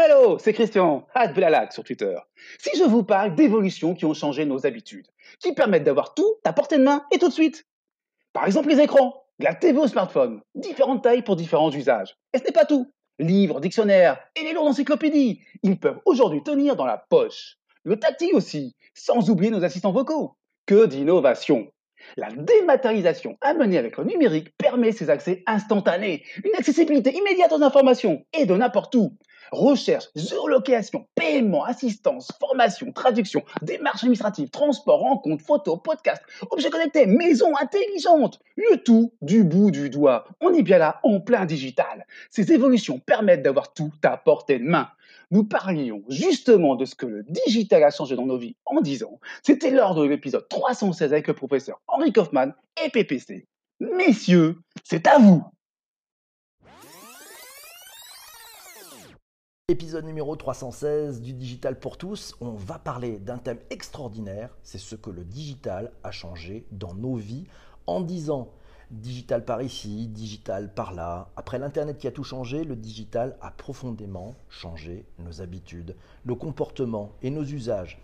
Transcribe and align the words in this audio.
Hello, 0.00 0.38
c'est 0.38 0.52
Christian, 0.52 1.08
Adbelalac 1.12 1.72
sur 1.72 1.82
Twitter. 1.82 2.16
Si 2.58 2.70
je 2.78 2.84
vous 2.84 3.02
parle 3.02 3.34
d'évolutions 3.34 3.94
qui 3.94 4.04
ont 4.04 4.14
changé 4.14 4.44
nos 4.44 4.64
habitudes, 4.64 5.08
qui 5.40 5.54
permettent 5.54 5.82
d'avoir 5.82 6.14
tout 6.14 6.36
à 6.44 6.52
portée 6.52 6.78
de 6.78 6.84
main 6.84 7.04
et 7.10 7.18
tout 7.18 7.26
de 7.26 7.32
suite. 7.32 7.66
Par 8.32 8.46
exemple, 8.46 8.68
les 8.68 8.78
écrans, 8.78 9.24
la 9.40 9.54
TV 9.54 9.76
au 9.76 9.88
smartphone, 9.88 10.40
différentes 10.54 11.02
tailles 11.02 11.22
pour 11.22 11.34
différents 11.34 11.72
usages. 11.72 12.16
Et 12.32 12.38
ce 12.38 12.44
n'est 12.44 12.52
pas 12.52 12.64
tout. 12.64 12.92
Livres, 13.18 13.58
dictionnaires 13.58 14.20
et 14.36 14.44
les 14.44 14.52
lourdes 14.52 14.68
encyclopédies, 14.68 15.40
ils 15.64 15.80
peuvent 15.80 15.98
aujourd'hui 16.04 16.44
tenir 16.44 16.76
dans 16.76 16.86
la 16.86 17.04
poche. 17.10 17.56
Le 17.82 17.98
tactile 17.98 18.34
aussi, 18.34 18.76
sans 18.94 19.30
oublier 19.30 19.50
nos 19.50 19.64
assistants 19.64 19.90
vocaux. 19.90 20.36
Que 20.64 20.86
d'innovation 20.86 21.72
la 22.16 22.30
dématérialisation 22.30 23.36
amenée 23.40 23.78
avec 23.78 23.96
le 23.96 24.04
numérique 24.04 24.56
permet 24.56 24.92
ces 24.92 25.10
accès 25.10 25.42
instantanés, 25.46 26.24
une 26.44 26.54
accessibilité 26.56 27.12
immédiate 27.14 27.52
aux 27.52 27.62
informations 27.62 28.24
et 28.32 28.46
de 28.46 28.54
n'importe 28.54 28.94
où. 28.94 29.16
Recherche, 29.52 30.06
géolocalisation, 30.14 31.06
paiement, 31.14 31.64
assistance, 31.64 32.30
formation, 32.38 32.92
traduction, 32.92 33.42
démarches 33.62 34.02
administratives, 34.02 34.50
transport, 34.50 35.00
rencontres, 35.00 35.44
photos, 35.44 35.78
podcasts, 35.82 36.22
objets 36.50 36.70
connectés, 36.70 37.06
maison 37.06 37.56
intelligente. 37.56 38.40
Le 38.56 38.76
tout 38.78 39.12
du 39.22 39.44
bout 39.44 39.70
du 39.70 39.90
doigt. 39.90 40.26
On 40.40 40.52
est 40.52 40.62
bien 40.62 40.78
là 40.78 41.00
en 41.02 41.20
plein 41.20 41.46
digital. 41.46 42.06
Ces 42.30 42.52
évolutions 42.52 42.98
permettent 42.98 43.42
d'avoir 43.42 43.72
tout 43.72 43.92
à 44.02 44.16
portée 44.16 44.58
de 44.58 44.64
main. 44.64 44.88
Nous 45.30 45.44
parlions 45.44 46.02
justement 46.08 46.74
de 46.74 46.84
ce 46.84 46.94
que 46.94 47.06
le 47.06 47.22
digital 47.22 47.84
a 47.84 47.90
changé 47.90 48.16
dans 48.16 48.26
nos 48.26 48.38
vies 48.38 48.56
en 48.64 48.80
10 48.80 49.04
ans. 49.04 49.20
C'était 49.42 49.70
lors 49.70 49.94
de 49.94 50.04
l'épisode 50.04 50.48
316 50.48 51.12
avec 51.12 51.28
le 51.28 51.34
professeur 51.34 51.80
Henri 51.86 52.12
Kaufmann 52.12 52.54
et 52.84 52.88
PPC. 52.88 53.46
Messieurs, 53.80 54.56
c'est 54.84 55.06
à 55.06 55.18
vous 55.18 55.44
Épisode 59.70 60.06
numéro 60.06 60.34
316 60.34 61.20
du 61.20 61.34
Digital 61.34 61.78
pour 61.78 61.98
tous, 61.98 62.34
on 62.40 62.52
va 62.52 62.78
parler 62.78 63.18
d'un 63.18 63.36
thème 63.36 63.58
extraordinaire, 63.68 64.48
c'est 64.62 64.78
ce 64.78 64.96
que 64.96 65.10
le 65.10 65.24
digital 65.24 65.92
a 66.02 66.10
changé 66.10 66.64
dans 66.72 66.94
nos 66.94 67.16
vies 67.16 67.44
en 67.86 68.00
10 68.00 68.30
ans. 68.30 68.48
Digital 68.90 69.44
par 69.44 69.60
ici, 69.60 70.08
digital 70.08 70.72
par 70.72 70.94
là. 70.94 71.28
Après 71.36 71.58
l'Internet 71.58 71.98
qui 71.98 72.08
a 72.08 72.12
tout 72.12 72.24
changé, 72.24 72.64
le 72.64 72.76
digital 72.76 73.36
a 73.42 73.50
profondément 73.50 74.36
changé 74.48 75.04
nos 75.18 75.42
habitudes, 75.42 75.96
nos 76.24 76.36
comportements 76.36 77.12
et 77.20 77.28
nos 77.28 77.44
usages. 77.44 78.00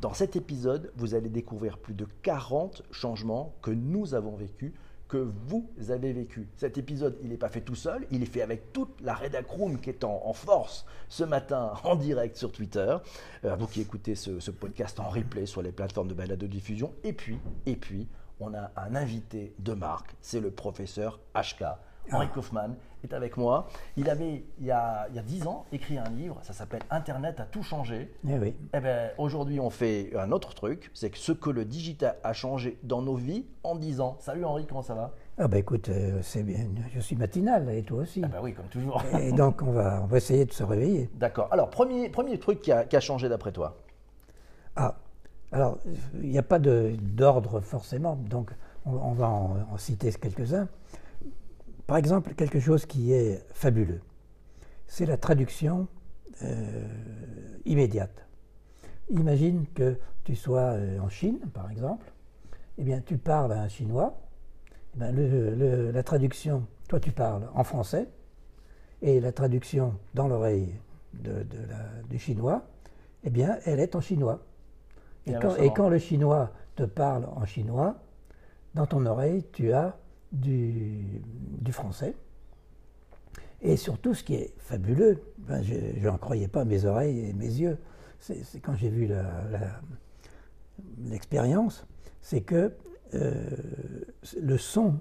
Dans 0.00 0.14
cet 0.14 0.36
épisode, 0.36 0.92
vous 0.94 1.16
allez 1.16 1.30
découvrir 1.30 1.78
plus 1.78 1.94
de 1.94 2.06
40 2.22 2.84
changements 2.92 3.56
que 3.60 3.72
nous 3.72 4.14
avons 4.14 4.36
vécus 4.36 4.72
que 5.08 5.16
vous 5.46 5.68
avez 5.88 6.12
vécu. 6.12 6.48
Cet 6.56 6.78
épisode, 6.78 7.18
il 7.22 7.30
n'est 7.30 7.36
pas 7.36 7.48
fait 7.48 7.62
tout 7.62 7.74
seul, 7.74 8.06
il 8.10 8.22
est 8.22 8.26
fait 8.26 8.42
avec 8.42 8.72
toute 8.72 9.00
la 9.00 9.14
Redacroom 9.14 9.80
qui 9.80 9.90
est 9.90 10.04
en, 10.04 10.32
force 10.32 10.84
ce 11.08 11.24
matin 11.24 11.72
en 11.84 11.96
direct 11.96 12.36
sur 12.36 12.52
Twitter. 12.52 12.96
Euh, 13.44 13.56
vous 13.56 13.66
qui 13.66 13.80
écoutez 13.80 14.14
ce, 14.14 14.38
ce, 14.38 14.50
podcast 14.50 15.00
en 15.00 15.08
replay 15.08 15.46
sur 15.46 15.62
les 15.62 15.72
plateformes 15.72 16.08
de 16.08 16.14
balade 16.14 16.38
de 16.38 16.46
diffusion. 16.46 16.92
Et 17.02 17.12
puis, 17.12 17.38
et 17.66 17.76
puis, 17.76 18.06
on 18.40 18.54
a 18.54 18.70
un 18.76 18.94
invité 18.94 19.54
de 19.58 19.72
marque, 19.72 20.14
c'est 20.20 20.40
le 20.40 20.50
professeur 20.50 21.20
HK. 21.34 21.64
Henri 22.12 22.26
ah. 22.30 22.34
Kaufmann 22.34 22.76
est 23.04 23.12
avec 23.12 23.36
moi. 23.36 23.68
Il 23.96 24.10
avait, 24.10 24.44
il 24.58 24.66
y, 24.66 24.70
a, 24.70 25.08
il 25.14 25.22
10 25.22 25.46
ans, 25.46 25.66
écrit 25.72 25.98
un 25.98 26.08
livre, 26.10 26.38
ça 26.42 26.52
s'appelle 26.52 26.82
Internet 26.90 27.40
a 27.40 27.44
tout 27.44 27.62
changé. 27.62 28.12
Eh 28.28 28.38
oui. 28.38 28.54
Eh 28.74 28.80
ben, 28.80 29.10
aujourd'hui, 29.18 29.60
on 29.60 29.70
fait 29.70 30.10
un 30.16 30.32
autre 30.32 30.54
truc, 30.54 30.90
c'est 30.94 31.10
que 31.10 31.18
ce 31.18 31.32
que 31.32 31.50
le 31.50 31.64
digital 31.64 32.16
a 32.24 32.32
changé 32.32 32.78
dans 32.82 33.02
nos 33.02 33.14
vies 33.14 33.46
en 33.62 33.76
10 33.76 34.00
ans. 34.00 34.16
Salut 34.20 34.44
Henri, 34.44 34.66
comment 34.66 34.82
ça 34.82 34.94
va? 34.94 35.14
Ah 35.40 35.46
ben 35.46 35.58
écoute, 35.58 35.88
euh, 35.88 36.18
c'est 36.22 36.42
bien, 36.42 36.66
je 36.92 37.00
suis 37.00 37.14
matinal 37.14 37.70
et 37.70 37.84
toi 37.84 38.02
aussi. 38.02 38.22
Ah 38.24 38.28
ben 38.28 38.40
oui, 38.42 38.54
comme 38.54 38.66
toujours. 38.66 39.02
et 39.20 39.30
donc 39.32 39.62
on 39.62 39.70
va, 39.70 40.00
on 40.02 40.06
va 40.06 40.16
essayer 40.16 40.44
de 40.44 40.52
se 40.52 40.64
réveiller. 40.64 41.08
D'accord. 41.14 41.48
Alors, 41.52 41.70
premier, 41.70 42.08
premier 42.08 42.38
truc 42.38 42.60
qui 42.60 42.72
a, 42.72 42.84
qui 42.84 42.96
a 42.96 43.00
changé 43.00 43.28
d'après 43.28 43.52
toi? 43.52 43.76
Ah, 44.74 44.96
alors, 45.52 45.78
il 46.14 46.28
n'y 46.28 46.38
a 46.38 46.42
pas 46.42 46.58
d'ordre 46.58 47.60
forcément, 47.60 48.16
donc 48.16 48.50
on, 48.84 49.12
va 49.12 49.28
en, 49.28 49.76
citer 49.76 50.12
quelques-uns. 50.12 50.68
Par 51.88 51.96
exemple, 51.96 52.34
quelque 52.34 52.60
chose 52.60 52.84
qui 52.84 53.14
est 53.14 53.42
fabuleux, 53.54 54.02
c'est 54.86 55.06
la 55.06 55.16
traduction 55.16 55.88
euh, 56.42 56.86
immédiate. 57.64 58.26
Imagine 59.08 59.64
que 59.74 59.98
tu 60.22 60.36
sois 60.36 60.74
euh, 60.74 61.00
en 61.00 61.08
Chine, 61.08 61.38
par 61.54 61.70
exemple, 61.70 62.04
eh 62.76 62.84
bien, 62.84 63.00
tu 63.00 63.16
parles 63.16 63.52
à 63.52 63.62
un 63.62 63.68
Chinois, 63.68 64.20
eh 64.94 64.98
bien, 64.98 65.12
la 65.90 66.02
traduction, 66.02 66.66
toi 66.88 67.00
tu 67.00 67.10
parles 67.10 67.48
en 67.54 67.64
français, 67.64 68.06
et 69.00 69.18
la 69.18 69.32
traduction 69.32 69.94
dans 70.12 70.28
l'oreille 70.28 70.74
du 71.14 72.18
Chinois, 72.18 72.66
eh 73.24 73.30
bien, 73.30 73.56
elle 73.64 73.80
est 73.80 73.96
en 73.96 74.02
chinois. 74.02 74.42
Et 75.26 75.32
quand, 75.74 75.88
le 75.88 75.98
chinois 75.98 76.52
te 76.76 76.82
parle 76.82 77.24
en 77.34 77.46
chinois, 77.46 77.96
dans 78.74 78.84
ton 78.84 79.06
oreille, 79.06 79.46
tu 79.52 79.72
as 79.72 79.96
du, 80.32 81.22
français. 81.70 82.14
Et 83.60 83.76
surtout, 83.76 84.14
ce 84.14 84.24
qui 84.24 84.34
est 84.34 84.54
fabuleux, 84.58 85.22
ben 85.38 85.62
je 85.62 86.06
n'en 86.08 86.16
croyais 86.16 86.48
pas 86.48 86.64
mes 86.64 86.84
oreilles 86.84 87.26
et 87.26 87.32
mes 87.32 87.46
yeux, 87.46 87.78
c'est 88.20 88.60
quand 88.60 88.74
j'ai 88.74 88.88
vu 88.88 89.10
l'expérience, 90.98 91.86
c'est 92.20 92.40
que 92.40 92.72
euh, 93.14 93.56
le 94.40 94.58
son, 94.58 94.98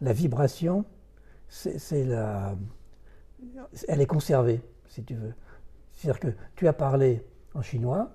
la 0.00 0.12
vibration, 0.12 0.84
c'est 1.48 2.04
la, 2.04 2.56
elle 3.88 4.00
est 4.00 4.06
conservée, 4.06 4.60
si 4.88 5.04
tu 5.04 5.14
veux. 5.14 5.34
C'est-à-dire 5.92 6.20
que 6.20 6.28
tu 6.54 6.68
as 6.68 6.72
parlé 6.72 7.24
en 7.54 7.62
chinois, 7.62 8.14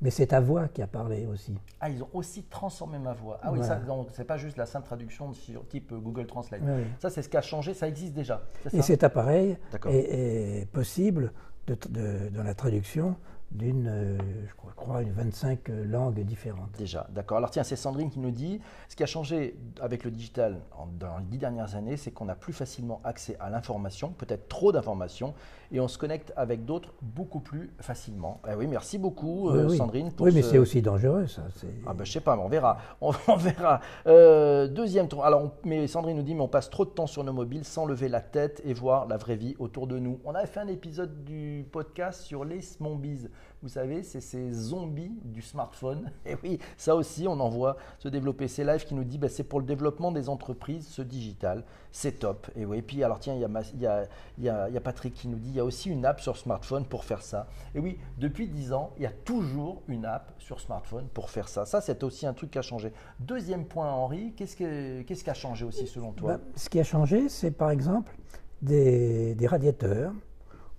mais 0.00 0.10
c'est 0.10 0.28
ta 0.28 0.40
voix 0.40 0.68
qui 0.68 0.82
a 0.82 0.86
parlé 0.86 1.26
aussi. 1.26 1.54
Ah, 1.80 1.90
ils 1.90 2.02
ont 2.02 2.08
aussi 2.12 2.44
transformé 2.44 2.98
ma 2.98 3.12
voix. 3.12 3.38
Ah 3.42 3.52
oui, 3.52 3.62
ça, 3.62 3.80
c'est 4.12 4.24
pas 4.24 4.36
juste 4.36 4.56
la 4.56 4.66
simple 4.66 4.86
traduction 4.86 5.32
sur 5.32 5.66
type 5.68 5.92
Google 5.92 6.26
Translate. 6.26 6.62
Ça, 6.98 7.10
c'est 7.10 7.22
ce 7.22 7.28
qui 7.28 7.36
a 7.36 7.42
changé, 7.42 7.74
ça 7.74 7.88
existe 7.88 8.14
déjà. 8.14 8.42
Et 8.72 8.82
cet 8.82 9.04
appareil 9.04 9.58
est, 9.86 10.68
possible 10.70 11.32
de, 11.66 12.28
dans 12.30 12.42
la 12.42 12.54
traduction 12.54 13.16
d'une, 13.50 13.88
euh, 13.88 14.18
je 14.46 14.54
crois, 14.54 15.02
une 15.02 15.10
25 15.10 15.68
langues 15.68 16.20
différentes. 16.20 16.70
Déjà, 16.78 17.06
d'accord. 17.10 17.38
Alors 17.38 17.50
tiens, 17.50 17.64
c'est 17.64 17.76
Sandrine 17.76 18.10
qui 18.10 18.20
nous 18.20 18.30
dit, 18.30 18.60
ce 18.88 18.96
qui 18.96 19.02
a 19.02 19.06
changé 19.06 19.56
avec 19.80 20.04
le 20.04 20.10
digital 20.10 20.60
dans 20.98 21.18
les 21.18 21.24
dix 21.24 21.38
dernières 21.38 21.74
années, 21.74 21.96
c'est 21.96 22.10
qu'on 22.10 22.28
a 22.28 22.34
plus 22.34 22.52
facilement 22.52 23.00
accès 23.04 23.36
à 23.40 23.50
l'information, 23.50 24.10
peut-être 24.10 24.48
trop 24.48 24.72
d'informations, 24.72 25.34
et 25.72 25.80
on 25.80 25.88
se 25.88 25.98
connecte 25.98 26.32
avec 26.36 26.64
d'autres 26.64 26.92
beaucoup 27.02 27.40
plus 27.40 27.70
facilement. 27.80 28.40
Eh 28.50 28.54
oui, 28.54 28.66
merci 28.66 28.98
beaucoup 28.98 29.50
euh, 29.50 29.68
Sandrine. 29.68 30.10
oui, 30.18 30.32
mais 30.34 30.42
c'est 30.42 30.58
aussi 30.58 30.82
dangereux 30.82 31.26
ça. 31.26 31.42
Ah 31.86 31.94
ben 31.94 32.04
je 32.04 32.12
sais 32.12 32.20
pas, 32.20 32.36
mais 32.36 32.42
on 32.42 32.48
verra. 32.48 32.78
On, 33.00 33.36
verra. 33.36 33.80
Euh, 34.06 34.68
deuxième 34.68 35.08
tour. 35.08 35.24
Alors, 35.24 35.52
mais 35.64 35.86
Sandrine 35.86 36.16
nous 36.16 36.22
dit, 36.22 36.34
mais 36.34 36.42
on 36.42 36.48
passe 36.48 36.70
trop 36.70 36.84
de 36.84 36.90
temps 36.90 37.06
sur 37.06 37.24
nos 37.24 37.32
mobiles 37.32 37.64
sans 37.64 37.86
lever 37.86 38.08
la 38.08 38.20
tête 38.20 38.60
et 38.64 38.74
voir 38.74 39.06
la 39.06 39.16
vraie 39.16 39.36
vie 39.36 39.56
autour 39.58 39.86
de 39.86 39.98
nous. 39.98 40.20
On 40.24 40.34
avait 40.34 40.46
fait 40.46 40.60
un 40.60 40.68
épisode 40.68 41.24
du 41.24 41.66
podcast 41.70 42.22
sur 42.22 42.44
les 42.44 42.60
smombies. 42.60 43.28
Vous 43.62 43.68
savez, 43.68 44.02
c'est 44.02 44.20
ces 44.20 44.52
zombies 44.52 45.12
du 45.22 45.42
smartphone. 45.42 46.10
Et 46.26 46.36
oui, 46.42 46.58
ça 46.78 46.96
aussi, 46.96 47.28
on 47.28 47.38
en 47.40 47.50
voit 47.50 47.76
se 47.98 48.08
développer. 48.08 48.48
C'est 48.48 48.64
Live 48.64 48.86
qui 48.86 48.94
nous 48.94 49.04
dit, 49.04 49.18
bah, 49.18 49.28
c'est 49.28 49.44
pour 49.44 49.60
le 49.60 49.66
développement 49.66 50.12
des 50.12 50.28
entreprises, 50.30 50.88
ce 50.88 51.02
digital. 51.02 51.64
C'est 51.92 52.20
top. 52.20 52.50
Et 52.56 52.64
oui, 52.64 52.80
puis 52.80 53.04
alors 53.04 53.20
tiens, 53.20 53.34
il 53.34 53.40
y, 53.40 53.86
a, 53.86 54.06
y, 54.38 54.48
a, 54.48 54.70
y 54.70 54.76
a 54.76 54.80
Patrick 54.80 55.12
qui 55.12 55.28
nous 55.28 55.38
dit, 55.38 55.50
il 55.50 55.56
y 55.56 55.60
a 55.60 55.64
aussi 55.64 55.90
une 55.90 56.06
app 56.06 56.20
sur 56.20 56.36
smartphone 56.36 56.86
pour 56.86 57.04
faire 57.04 57.22
ça. 57.22 57.48
Et 57.74 57.80
oui, 57.80 57.98
depuis 58.18 58.48
10 58.48 58.72
ans, 58.72 58.92
il 58.96 59.02
y 59.02 59.06
a 59.06 59.12
toujours 59.12 59.82
une 59.88 60.06
app 60.06 60.32
sur 60.38 60.60
smartphone 60.60 61.08
pour 61.12 61.28
faire 61.28 61.48
ça. 61.48 61.66
Ça, 61.66 61.82
c'est 61.82 62.02
aussi 62.02 62.26
un 62.26 62.32
truc 62.32 62.52
qui 62.52 62.58
a 62.58 62.62
changé. 62.62 62.92
Deuxième 63.18 63.66
point, 63.66 63.90
Henri, 63.90 64.32
qu'est-ce, 64.36 64.56
qui 64.56 65.30
a 65.30 65.34
changé 65.34 65.66
aussi 65.66 65.86
selon 65.86 66.12
toi? 66.12 66.38
Bah, 66.38 66.40
Ce 66.56 66.70
qui 66.70 66.80
a 66.80 66.84
changé, 66.84 67.28
c'est 67.28 67.50
par 67.50 67.70
exemple 67.70 68.16
des 68.62 69.46
radiateurs 69.46 70.12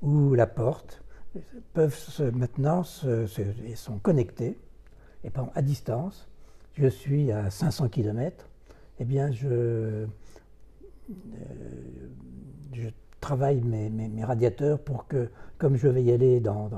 ou 0.01 0.33
la 0.33 0.47
porte 0.47 1.00
peuvent 1.73 1.95
se, 1.95 2.23
maintenant 2.23 2.83
se, 2.83 3.25
sont 3.75 3.99
connectés 3.99 4.57
et 5.23 5.29
par 5.29 5.49
à 5.55 5.61
distance. 5.61 6.27
Je 6.73 6.87
suis 6.87 7.31
à 7.31 7.49
500 7.49 7.89
km, 7.89 8.47
eh 8.99 9.05
bien 9.05 9.31
je, 9.31 9.47
euh, 9.49 10.07
travaille 13.19 13.61
mes, 13.61 14.23
radiateurs 14.23 14.79
pour 14.79 15.07
que, 15.07 15.29
comme 15.57 15.75
je 15.75 15.87
vais 15.87 16.03
y 16.03 16.11
aller 16.11 16.39
dans, 16.39 16.69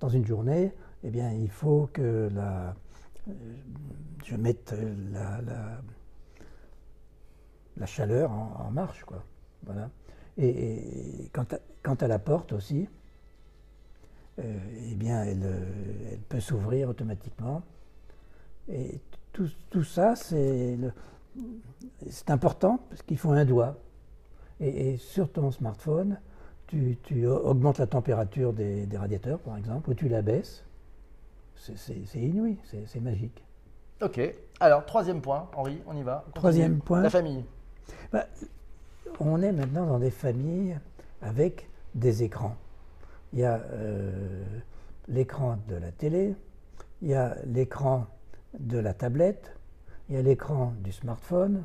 dans, 0.00 0.08
une 0.08 0.24
journée, 0.24 0.72
eh 1.04 1.10
bien 1.10 1.32
il 1.32 1.50
faut 1.50 1.88
que 1.92 2.28
la, 2.32 2.74
je 4.24 4.36
mette 4.36 4.74
la, 5.12 5.40
chaleur 7.86 8.30
en, 8.30 8.70
marche. 8.70 9.04
Quoi. 9.04 9.22
Voilà. 9.64 9.90
Et, 10.38 11.30
quant, 11.32 11.94
à, 11.94 12.06
la 12.06 12.18
porte 12.18 12.52
aussi, 12.52 12.82
euh, 12.82 12.97
eh 14.38 14.94
bien, 14.94 15.22
elle, 15.24 15.42
euh, 15.44 16.12
elle 16.12 16.20
peut 16.20 16.40
s'ouvrir 16.40 16.88
automatiquement. 16.88 17.62
Et 18.68 19.00
tout, 19.32 19.48
tout 19.70 19.84
ça, 19.84 20.14
c'est 20.16 20.78
important 22.28 22.80
parce 22.88 23.02
qu'il 23.02 23.18
faut 23.18 23.32
un 23.32 23.44
doigt. 23.44 23.76
Et, 24.60 24.96
sur 24.96 25.30
ton 25.30 25.50
smartphone, 25.50 26.18
tu, 26.66 26.98
tu 27.02 27.26
augmentes 27.26 27.78
la 27.78 27.86
température 27.86 28.52
des, 28.52 28.86
des 28.86 28.96
radiateurs, 28.96 29.38
par 29.38 29.56
exemple, 29.56 29.90
ou 29.90 29.94
tu 29.94 30.08
la 30.08 30.22
baisses. 30.22 30.64
C'est- 31.56 32.18
inouï, 32.18 32.56
c'est 32.64 32.86
c'est 32.86 33.00
magique. 33.00 33.42
Ok. 34.00 34.20
Alors, 34.60 34.86
troisième 34.86 35.20
point, 35.20 35.48
Henri, 35.56 35.80
on 35.86 35.96
y 35.96 36.02
va. 36.02 36.18
Continue. 36.26 36.34
Troisième 36.34 36.78
point. 36.78 37.02
La 37.02 37.10
famille. 37.10 37.44
Bah, 38.12 38.26
on 39.18 39.42
est 39.42 39.52
maintenant 39.52 39.86
dans 39.86 39.98
des 39.98 40.10
familles 40.10 40.78
avec 41.20 41.68
des 41.94 42.22
écrans. 42.22 42.56
Il 43.32 43.40
y 43.40 43.44
a 43.44 43.60
euh, 43.72 44.42
l'écran 45.08 45.58
de 45.68 45.76
la 45.76 45.92
télé, 45.92 46.34
il 47.02 47.08
y 47.08 47.14
a 47.14 47.36
l'écran 47.44 48.06
de 48.58 48.78
la 48.78 48.94
tablette, 48.94 49.52
il 50.08 50.14
y 50.14 50.18
a 50.18 50.22
l'écran 50.22 50.72
du 50.82 50.92
smartphone. 50.92 51.64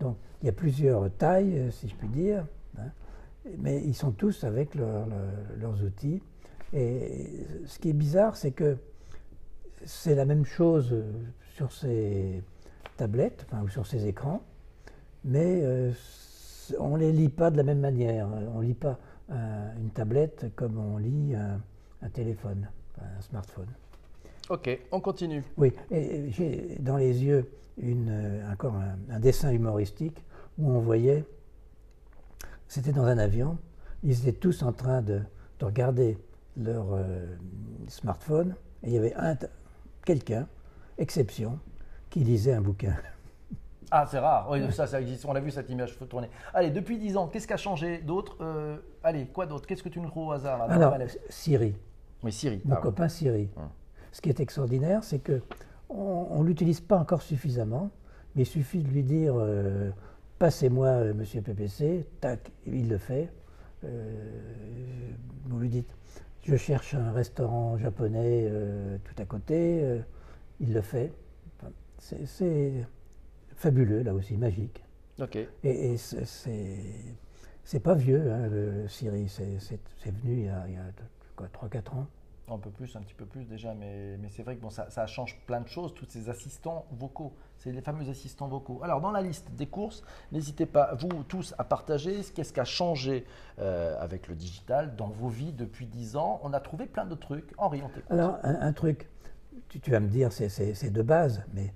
Donc 0.00 0.16
il 0.42 0.46
y 0.46 0.48
a 0.48 0.52
plusieurs 0.52 1.10
tailles, 1.16 1.58
euh, 1.58 1.70
si 1.70 1.88
je 1.88 1.94
puis 1.94 2.08
dire, 2.08 2.46
hein. 2.78 2.90
mais 3.58 3.82
ils 3.84 3.94
sont 3.94 4.12
tous 4.12 4.44
avec 4.44 4.74
leur- 4.74 5.06
leur- 5.06 5.58
leurs 5.60 5.84
outils. 5.84 6.22
Et 6.72 7.46
ce 7.66 7.78
qui 7.78 7.90
est 7.90 7.94
bizarre, 7.94 8.36
c'est 8.36 8.50
que 8.52 8.76
c'est 9.84 10.14
la 10.14 10.24
même 10.24 10.44
chose 10.44 10.94
sur 11.54 11.72
ces 11.72 12.42
tablettes, 12.96 13.46
ou 13.64 13.68
sur 13.68 13.86
ces 13.86 14.06
écrans, 14.06 14.42
mais 15.24 15.60
euh, 15.62 15.92
on 16.78 16.96
ne 16.96 16.98
les 16.98 17.12
lit 17.12 17.28
pas 17.28 17.50
de 17.50 17.56
la 17.56 17.62
même 17.62 17.80
manière. 17.80 18.28
On 18.54 18.60
lit 18.60 18.74
pas 18.74 18.98
un- 19.30 19.74
une 19.80 19.90
tablette 19.90 20.46
comme 20.56 20.78
on 20.78 20.96
lit 20.98 21.34
un, 21.34 21.60
un 22.02 22.08
téléphone, 22.08 22.68
un 23.00 23.20
smartphone. 23.20 23.68
Ok, 24.50 24.78
on 24.92 25.00
continue. 25.00 25.44
Oui, 25.56 25.72
j'ai 25.90 26.76
dans 26.80 26.96
les 26.96 27.22
yeux 27.22 27.50
une, 27.76 28.08
euh, 28.10 28.52
encore 28.52 28.74
un, 28.76 28.96
un 29.10 29.20
dessin 29.20 29.50
humoristique 29.52 30.24
où 30.58 30.70
on 30.70 30.80
voyait, 30.80 31.24
c'était 32.66 32.92
dans 32.92 33.04
un 33.04 33.18
avion, 33.18 33.58
ils 34.02 34.20
étaient 34.20 34.38
tous 34.38 34.62
en 34.62 34.72
train 34.72 35.02
de, 35.02 35.20
de 35.60 35.64
regarder 35.64 36.18
leur 36.56 36.86
euh, 36.94 37.26
smartphone, 37.88 38.54
et 38.82 38.88
il 38.88 38.92
y 38.94 38.98
avait 38.98 39.14
un, 39.14 39.36
quelqu'un, 40.04 40.48
exception, 40.96 41.58
qui 42.10 42.20
lisait 42.20 42.52
un 42.54 42.60
bouquin. 42.62 42.96
Ah, 43.90 44.06
c'est 44.10 44.18
rare. 44.18 44.48
Oui, 44.50 44.60
ça, 44.72 44.86
ça 44.86 45.00
existe. 45.00 45.24
On 45.24 45.34
a 45.34 45.40
vu 45.40 45.50
cette 45.50 45.70
image 45.70 45.94
faut 45.94 46.04
tourner. 46.04 46.28
Allez, 46.52 46.70
depuis 46.70 46.98
10 46.98 47.16
ans, 47.16 47.26
qu'est-ce 47.26 47.46
qui 47.46 47.52
a 47.54 47.56
changé 47.58 47.98
d'autre 47.98 48.36
Euh, 48.40 48.76
Allez, 49.02 49.26
quoi 49.26 49.46
d'autre? 49.46 49.66
Qu'est-ce 49.66 49.82
que 49.82 49.88
tu 49.88 50.00
nous 50.00 50.08
trouves 50.08 50.28
au 50.28 50.32
hasard 50.32 50.58
là, 50.58 50.74
Alors, 50.74 50.94
Siri, 51.30 51.74
Oui, 52.22 52.32
Siri. 52.32 52.60
mon 52.64 52.74
Ah, 52.74 52.80
copain 52.80 53.08
Siri. 53.08 53.48
Hum. 53.56 53.68
Ce 54.12 54.20
qui 54.20 54.28
est 54.28 54.40
extraordinaire, 54.40 55.04
c'est 55.04 55.18
que 55.20 55.40
on 55.90 56.42
ne 56.42 56.46
l'utilise 56.46 56.80
pas 56.80 56.98
encore 56.98 57.22
suffisamment, 57.22 57.90
mais 58.34 58.42
il 58.42 58.46
suffit 58.46 58.82
de 58.82 58.88
lui 58.88 59.02
dire 59.02 59.34
euh, 59.38 59.90
Passez-moi, 60.38 60.86
euh, 60.88 61.14
monsieur 61.14 61.40
PPC, 61.40 62.06
tac, 62.20 62.50
il 62.66 62.88
le 62.90 62.98
fait. 62.98 63.30
Vous 65.46 65.58
lui 65.58 65.68
dites 65.68 65.88
Je 66.42 66.56
cherche 66.56 66.94
un 66.94 67.12
restaurant 67.12 67.78
japonais 67.78 68.50
tout 69.04 69.14
à 69.22 69.24
côté, 69.24 70.00
il 70.60 70.74
le 70.74 70.80
fait. 70.82 71.12
Enfin, 71.58 71.72
c'est 71.98 72.84
fabuleux, 73.58 74.02
là 74.02 74.14
aussi, 74.14 74.36
magique. 74.36 74.82
Ok. 75.20 75.36
Et, 75.36 75.48
et 75.64 75.96
c'est- 75.96 77.78
pas 77.82 77.94
vieux, 77.94 78.32
hein, 78.32 78.46
le, 78.48 78.88
Siri, 78.88 79.28
c'est 79.28 80.10
venu 80.10 80.32
il 80.38 80.44
y 80.44 80.48
a, 80.48 80.64
il 80.68 80.74
y 80.74 80.76
a 80.76 80.84
quoi, 81.36 81.48
3-4 81.48 81.94
ans. 81.94 82.06
Un 82.50 82.56
peu 82.56 82.70
plus, 82.70 82.96
un 82.96 83.00
petit 83.02 83.12
peu 83.12 83.26
plus 83.26 83.44
déjà, 83.44 83.74
mais, 83.74 84.16
mais 84.16 84.30
c'est 84.30 84.42
vrai 84.42 84.56
que 84.56 84.62
bon, 84.62 84.70
ça, 84.70 84.88
ça 84.88 85.06
change 85.06 85.38
plein 85.46 85.60
de 85.60 85.68
choses, 85.68 85.92
tous 85.92 86.06
ces 86.08 86.30
assistants 86.30 86.86
vocaux. 86.92 87.34
C'est 87.58 87.72
les 87.72 87.82
fameux 87.82 88.08
assistants 88.08 88.48
vocaux. 88.48 88.80
Alors, 88.82 89.02
dans 89.02 89.10
la 89.10 89.20
liste 89.20 89.50
des 89.50 89.66
courses, 89.66 90.02
n'hésitez 90.32 90.64
pas, 90.64 90.94
vous 90.94 91.24
tous, 91.24 91.54
à 91.58 91.64
partager 91.64 92.22
ce 92.22 92.32
qu'est-ce 92.32 92.54
qui 92.54 92.60
a 92.60 92.64
changé 92.64 93.26
euh, 93.58 94.00
avec 94.00 94.28
le 94.28 94.34
digital 94.34 94.96
dans 94.96 95.08
vos 95.08 95.28
vies 95.28 95.52
depuis 95.52 95.84
10 95.84 96.16
ans. 96.16 96.40
On 96.42 96.54
a 96.54 96.60
trouvé 96.60 96.86
plein 96.86 97.04
de 97.04 97.14
trucs. 97.14 97.52
Henri, 97.58 97.82
on 97.84 97.88
t'écoute. 97.88 98.10
Alors, 98.10 98.38
un, 98.42 98.54
un 98.62 98.72
truc, 98.72 99.10
tu, 99.68 99.78
tu 99.80 99.90
vas 99.90 100.00
me 100.00 100.08
dire, 100.08 100.32
c'est 100.32 100.90
de 100.90 101.02
base, 101.02 101.42
mais 101.52 101.74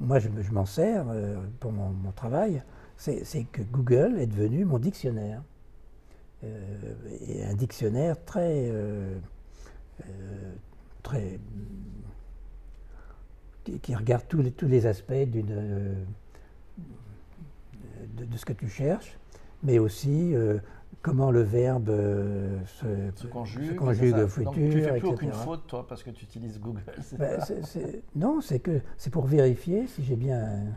moi, 0.00 0.18
je, 0.18 0.28
me- 0.28 0.42
je 0.42 0.52
m'en 0.52 0.66
sers 0.66 1.06
euh, 1.08 1.36
pour 1.60 1.72
mon, 1.72 1.90
travail. 2.12 2.62
C'est 2.96 3.44
que 3.52 3.62
Google 3.62 4.18
est 4.18 4.26
devenu 4.26 4.64
mon 4.64 4.78
dictionnaire. 4.78 5.42
Euh, 6.44 6.94
et 7.28 7.44
un 7.44 7.54
dictionnaire 7.54 8.16
très. 8.24 8.68
euh, 8.70 9.18
très 11.02 11.38
qui, 13.82 13.94
regarde 13.94 14.24
tous 14.28 14.40
les, 14.40 14.50
tous 14.50 14.66
les 14.66 14.86
aspects 14.86 15.12
de, 15.12 15.42
ce 18.36 18.44
que 18.44 18.54
tu 18.54 18.68
cherches, 18.68 19.18
mais 19.62 19.78
aussi 19.78 20.34
comment 21.02 21.30
le 21.30 21.42
verbe 21.42 21.88
euh, 21.90 22.58
se, 22.66 22.86
se 23.14 23.26
conjugue. 23.28 23.70
se 23.70 23.74
conjugue 23.74 24.14
au 24.18 24.28
futur, 24.28 24.44
Donc, 24.52 24.54
tu 24.54 24.70
fais 24.70 24.90
plus 24.90 24.96
etc. 24.96 25.06
aucune 25.12 25.32
faute, 25.32 25.66
toi, 25.66 25.86
parce 25.86 26.02
que 26.02 26.10
tu 26.10 26.24
utilises 26.24 26.60
Google. 26.60 26.82
Ben, 27.18 27.38
non, 28.14 28.40
c'est 28.40 28.58
que 28.60 28.80
c'est 28.96 29.10
pour 29.10 29.26
vérifier 29.26 29.86
si 29.86 30.02
j'ai 30.02 30.16
bien. 30.16 30.74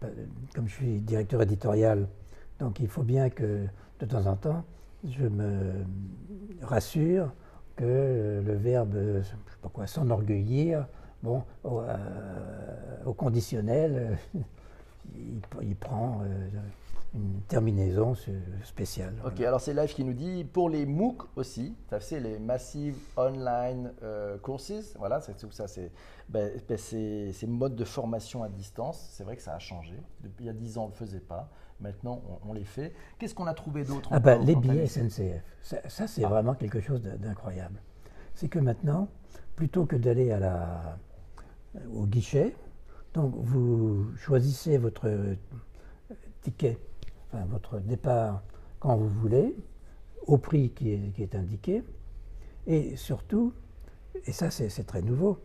pas- 0.00 0.08
Comme 0.54 0.68
je 0.68 0.74
suis 0.74 1.00
directeur 1.00 1.40
éditorial, 1.42 2.06
donc 2.58 2.80
il 2.80 2.88
faut 2.88 3.02
bien 3.02 3.30
que 3.30 3.66
de 4.00 4.06
temps 4.06 4.26
en 4.26 4.36
temps, 4.36 4.64
je 5.04 5.24
me 5.26 5.84
rassure 6.62 7.32
que 7.76 8.40
le 8.44 8.54
verbe, 8.54 8.94
je 9.18 9.22
sais 9.22 9.34
pas 9.62 9.68
quoi, 9.68 9.86
s'enorgueillir, 9.86 10.86
bon, 11.22 11.42
au, 11.64 11.80
euh, 11.80 11.96
au 13.04 13.12
conditionnel, 13.14 14.16
il, 15.14 15.40
il 15.62 15.76
prend 15.76 16.20
euh, 16.22 16.48
une 17.14 17.40
terminaison 17.46 18.14
spéciale. 18.64 19.14
Ok, 19.24 19.34
voilà. 19.34 19.48
alors 19.48 19.60
c'est 19.60 19.72
Live 19.72 19.94
qui 19.94 20.04
nous 20.04 20.12
dit 20.14 20.44
pour 20.44 20.68
les 20.68 20.84
MOOC 20.84 21.22
aussi, 21.36 21.76
ça 21.88 22.00
c'est 22.00 22.18
les 22.20 22.38
Massive 22.40 22.96
Online 23.16 23.92
euh, 24.02 24.36
Courses, 24.38 24.94
voilà, 24.98 25.20
c'est 25.20 25.36
tout 25.36 25.50
ça, 25.52 25.68
c'est 25.68 25.92
ben, 26.28 26.50
ben, 26.68 26.76
ces, 26.76 27.32
ces 27.32 27.46
modes 27.46 27.76
de 27.76 27.84
formation 27.84 28.42
à 28.42 28.48
distance, 28.48 29.08
c'est 29.12 29.22
vrai 29.24 29.36
que 29.36 29.42
ça 29.42 29.54
a 29.54 29.58
changé. 29.60 29.94
Depuis 30.22 30.44
il 30.44 30.46
y 30.46 30.50
a 30.50 30.54
10 30.54 30.78
ans, 30.78 30.82
on 30.82 30.86
ne 30.86 30.90
le 30.92 30.96
faisait 30.96 31.20
pas, 31.20 31.48
maintenant 31.80 32.20
on, 32.44 32.50
on 32.50 32.52
les 32.52 32.64
fait. 32.64 32.92
Qu'est-ce 33.18 33.34
qu'on 33.34 33.46
a 33.46 33.54
trouvé 33.54 33.84
d'autre 33.84 34.08
Ah 34.12 34.16
encore 34.18 34.38
les 34.42 34.56
billets 34.56 34.86
SNCF, 34.86 35.42
ça, 35.62 35.76
ça, 35.88 36.06
c'est 36.08 36.24
Ah. 36.24 36.28
vraiment 36.28 36.54
quelque 36.54 36.80
chose 36.80 37.00
d'incroyable. 37.02 37.80
C'est 38.34 38.48
que 38.48 38.58
maintenant, 38.58 39.06
plutôt 39.54 39.86
que 39.86 39.94
d'aller 39.94 40.32
à 40.32 40.40
la, 40.40 40.98
au 41.94 42.06
guichet, 42.06 42.56
donc 43.12 43.32
vous 43.36 44.06
choisissez 44.16 44.76
votre 44.78 45.06
euh, 45.08 45.36
ticket, 46.42 46.78
votre 47.48 47.78
départ 47.80 48.42
quand 48.80 48.96
vous 48.96 49.08
voulez, 49.08 49.54
au 50.26 50.38
prix 50.38 50.70
qui 50.70 50.90
est, 50.90 51.18
est 51.18 51.34
indiqué, 51.34 51.82
et 52.66 52.96
surtout, 52.96 53.52
et 54.26 54.32
ça 54.32 54.50
c'est 54.50 54.84
très 54.86 55.02
nouveau, 55.02 55.38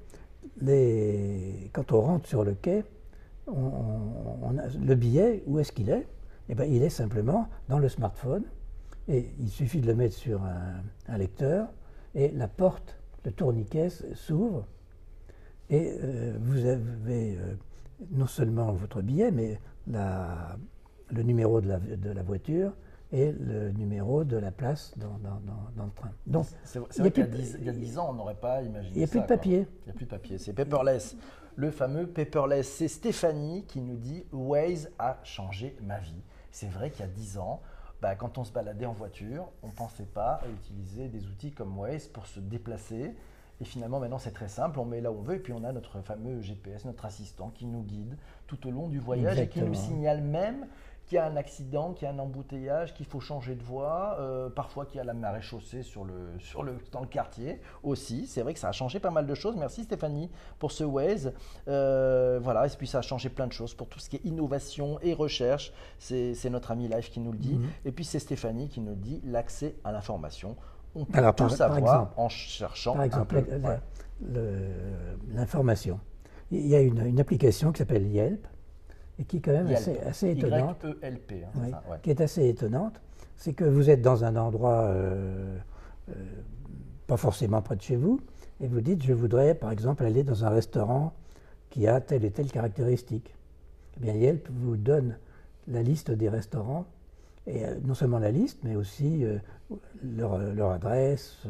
les, 0.61 1.69
quand 1.73 1.91
on 1.91 2.01
rentre 2.01 2.27
sur 2.27 2.43
le 2.43 2.53
quai, 2.53 2.83
on- 3.47 4.55
le 4.81 4.95
billet, 4.95 5.43
où 5.47 5.59
est-ce 5.59 5.71
qu'il 5.71 5.89
est, 5.89 6.07
Eh 6.49 6.55
ben, 6.55 6.65
Il 6.71 6.81
est 6.83 6.89
simplement 6.89 7.47
dans 7.67 7.79
le 7.79 7.89
smartphone, 7.89 8.43
et 9.07 9.31
il 9.39 9.49
suffit 9.49 9.81
de 9.81 9.87
le 9.87 9.95
mettre 9.95 10.15
sur 10.15 10.41
un, 10.43 11.17
lecteur, 11.17 11.67
et 12.15 12.29
la 12.31 12.47
porte, 12.47 12.97
le 13.25 13.31
tourniquet 13.31 13.89
s'ouvre, 14.13 14.65
et 15.69 15.97
euh, 16.01 16.37
vous 16.41 16.65
avez 16.65 17.37
euh, 17.37 17.55
non 18.11 18.27
seulement 18.27 18.71
votre 18.71 19.01
billet, 19.01 19.31
mais 19.31 19.59
la- 19.87 20.57
le 21.11 21.23
numéro 21.23 21.61
de 21.61 21.67
la, 21.67 21.77
de 21.79 22.09
la 22.11 22.23
voiture 22.23 22.73
et 23.11 23.31
le 23.31 23.71
numéro 23.71 24.23
de 24.23 24.37
la 24.37 24.51
place 24.51 24.93
dans, 24.97 25.17
dans- 25.17 25.39
dans- 25.45 25.69
dans 25.75 25.85
le 25.85 25.91
train. 25.91 26.11
Donc, 26.27 26.45
C'est 26.63 26.79
c'est 26.91 26.99
il 26.99 27.05
y 27.05 27.07
a 27.07 27.09
vrai 27.09 27.11
qu'il 27.11 27.23
y, 27.23 27.25
a 27.25 27.29
plus 27.29 27.37
de- 27.37 27.41
10 27.43 27.57
il 27.59 27.65
y 27.65 27.69
a 27.69 27.73
10 27.73 27.97
ans, 27.97 28.07
on 28.11 28.13
n'aurait 28.13 28.35
pas 28.35 28.61
imaginé 28.61 28.93
il 28.95 28.97
n'y 28.99 29.03
a 29.03 29.07
plus 29.07 29.19
de 29.21 29.25
papier. 29.25 29.67
Il 29.81 29.85
n'y 29.85 29.91
a 29.91 29.93
plus 29.95 30.05
de 30.05 30.09
papier, 30.11 30.37
c'est 30.37 30.53
paperless. 30.53 31.15
Le 31.55 31.71
fameux 31.71 32.07
paperless, 32.07 32.67
c'est 32.71 32.87
Stéphanie 32.87 33.65
qui 33.67 33.81
nous 33.81 33.97
dit 33.97 34.25
Waze 34.31 34.91
a 34.99 35.17
changé 35.23 35.75
ma 35.83 35.99
vie. 35.99 36.21
C'est 36.51 36.69
vrai 36.69 36.91
qu'il 36.91 37.01
y 37.01 37.09
a 37.09 37.11
10 37.11 37.37
ans, 37.39 37.61
bah, 38.01 38.15
quand 38.15 38.37
on 38.37 38.43
se 38.43 38.51
baladait 38.53 38.85
en 38.85 38.93
voiture, 38.93 39.49
on 39.63 39.67
ne 39.67 39.73
pensait 39.73 40.05
pas 40.05 40.33
à 40.43 40.47
utiliser 40.47 41.07
des 41.09 41.25
outils 41.27 41.51
comme 41.51 41.77
Waze 41.77 42.07
pour 42.07 42.27
se 42.27 42.39
déplacer. 42.39 43.13
Et 43.61 43.65
finalement, 43.65 43.99
maintenant, 43.99 44.19
c'est 44.19 44.31
très 44.31 44.47
simple. 44.47 44.79
On 44.79 44.85
met 44.85 45.01
là 45.01 45.11
où 45.11 45.17
on 45.17 45.21
veut 45.21 45.35
et 45.35 45.39
puis 45.39 45.51
on 45.51 45.65
a 45.65 45.73
notre 45.73 45.99
fameux 45.99 46.39
GPS, 46.39 46.85
notre 46.85 47.03
assistant 47.05 47.49
qui 47.49 47.65
nous 47.65 47.81
guide 47.83 48.15
tout 48.47 48.65
au 48.67 48.71
long 48.71 48.87
du 48.87 48.99
voyage 48.99 49.37
et 49.39 49.49
qui 49.49 49.59
nous 49.61 49.73
signale 49.73 50.21
même 50.21 50.65
qu'il 51.09 51.15
y 51.15 51.19
a 51.19 51.25
un 51.25 51.35
accident, 51.37 51.93
qu'il 51.93 52.07
y 52.07 52.11
a 52.11 52.13
un 52.13 52.19
embouteillage, 52.19 52.93
qu'il 52.93 53.07
faut 53.07 53.19
changer 53.19 53.55
de 53.55 53.63
voie, 53.63 54.15
euh, 54.19 54.47
parfois 54.49 54.85
qu'il 54.85 54.97
y 54.97 54.99
a 55.01 55.03
la 55.03 55.15
marée 55.15 55.41
chaussée 55.41 55.81
sur 55.81 56.05
le, 56.05 56.13
sur 56.37 56.61
le, 56.61 56.77
dans 56.91 57.01
le 57.01 57.07
quartier 57.07 57.59
aussi. 57.81 58.27
C'est 58.27 58.43
vrai 58.43 58.53
que 58.53 58.59
ça 58.59 58.69
a 58.69 58.71
changé 58.71 58.99
pas 58.99 59.09
mal 59.09 59.25
de 59.25 59.33
choses. 59.33 59.55
Merci 59.57 59.83
Stéphanie 59.83 60.29
pour 60.59 60.71
ce 60.71 60.83
Waze. 60.83 61.33
Euh, 61.67 62.39
voilà, 62.41 62.67
et 62.67 62.69
puis 62.69 62.85
ça 62.87 62.99
a 62.99 63.01
changé 63.01 63.29
plein 63.29 63.47
de 63.47 63.51
choses 63.53 63.73
pour 63.73 63.87
tout 63.89 63.97
ce 63.99 64.07
qui 64.07 64.17
est 64.17 64.23
innovation 64.25 64.99
et 65.01 65.13
recherche. 65.15 65.73
C'est 65.97 66.49
notre 66.51 66.69
ami 66.71 66.87
Life 66.87 67.09
qui 67.09 67.19
nous 67.19 67.31
le 67.31 67.39
dit. 67.39 67.55
Mhm. 67.55 67.67
Et 67.85 67.91
puis 67.91 68.05
c'est 68.05 68.19
Stéphanie 68.19 68.69
qui 68.69 68.79
nous 68.79 68.95
dit 68.95 69.19
l'accès 69.25 69.75
à 69.83 69.91
l'information. 69.91 70.55
On 70.95 71.05
peut 71.05 71.17
Alors, 71.17 71.33
tout 71.35 71.43
par- 71.43 71.47
par 71.49 71.57
savoir 71.57 71.79
exemple- 71.79 72.13
en 72.17 72.29
cherchant 72.29 72.93
Par 72.93 73.03
exemple, 73.03 73.35
Ouais. 73.35 73.79
l'information. 75.33 75.99
Il 76.51 76.67
y 76.67 76.75
a 76.75 76.81
une, 76.81 77.05
une 77.05 77.19
application 77.19 77.71
qui 77.71 77.79
s'appelle 77.79 78.07
Yelp 78.07 78.47
et 79.19 79.25
qui 79.25 79.37
est 79.37 79.39
quand 79.41 79.51
même 79.51 79.67
Yelp. 79.67 79.77
assez, 79.77 79.99
assez 79.99 80.29
étonnante. 80.31 80.83
Hein, 80.85 80.95
c'est 81.53 81.61
oui, 81.61 81.71
ça, 81.71 81.83
ouais. 81.89 81.97
qui 82.01 82.09
est 82.09 82.21
assez 82.21 82.47
étonnante, 82.47 83.01
c'est 83.35 83.53
que 83.53 83.65
vous 83.65 83.89
êtes 83.89 84.01
dans 84.01 84.23
un 84.23 84.35
endroit 84.37 84.83
euh, 84.83 85.57
euh, 86.09 86.13
pas 87.05 87.17
forcément 87.17 87.61
près 87.61 87.75
de 87.75 87.81
chez 87.81 87.97
vous, 87.97 88.21
et 88.61 88.67
vous 88.67 88.81
dites, 88.81 89.03
je 89.03 89.13
voudrais 89.13 89.55
par 89.55 89.71
exemple 89.71 90.03
aller 90.05 90.23
dans 90.23 90.45
un 90.45 90.49
restaurant 90.49 91.13
qui 91.69 91.87
a 91.87 91.99
telle 91.99 92.25
et 92.25 92.31
telle 92.31 92.51
caractéristique. 92.51 93.35
Eh 93.97 93.99
bien, 93.99 94.13
Yelp 94.13 94.47
vous 94.49 94.77
donne 94.77 95.17
la 95.67 95.83
liste 95.83 96.11
des 96.11 96.29
restaurants, 96.29 96.85
et 97.45 97.65
euh, 97.65 97.75
non 97.83 97.93
seulement 97.93 98.19
la 98.19 98.31
liste, 98.31 98.59
mais 98.63 98.75
aussi 98.75 99.25
leur, 100.03 100.37
leur 100.39 100.71
adresse, 100.71 101.43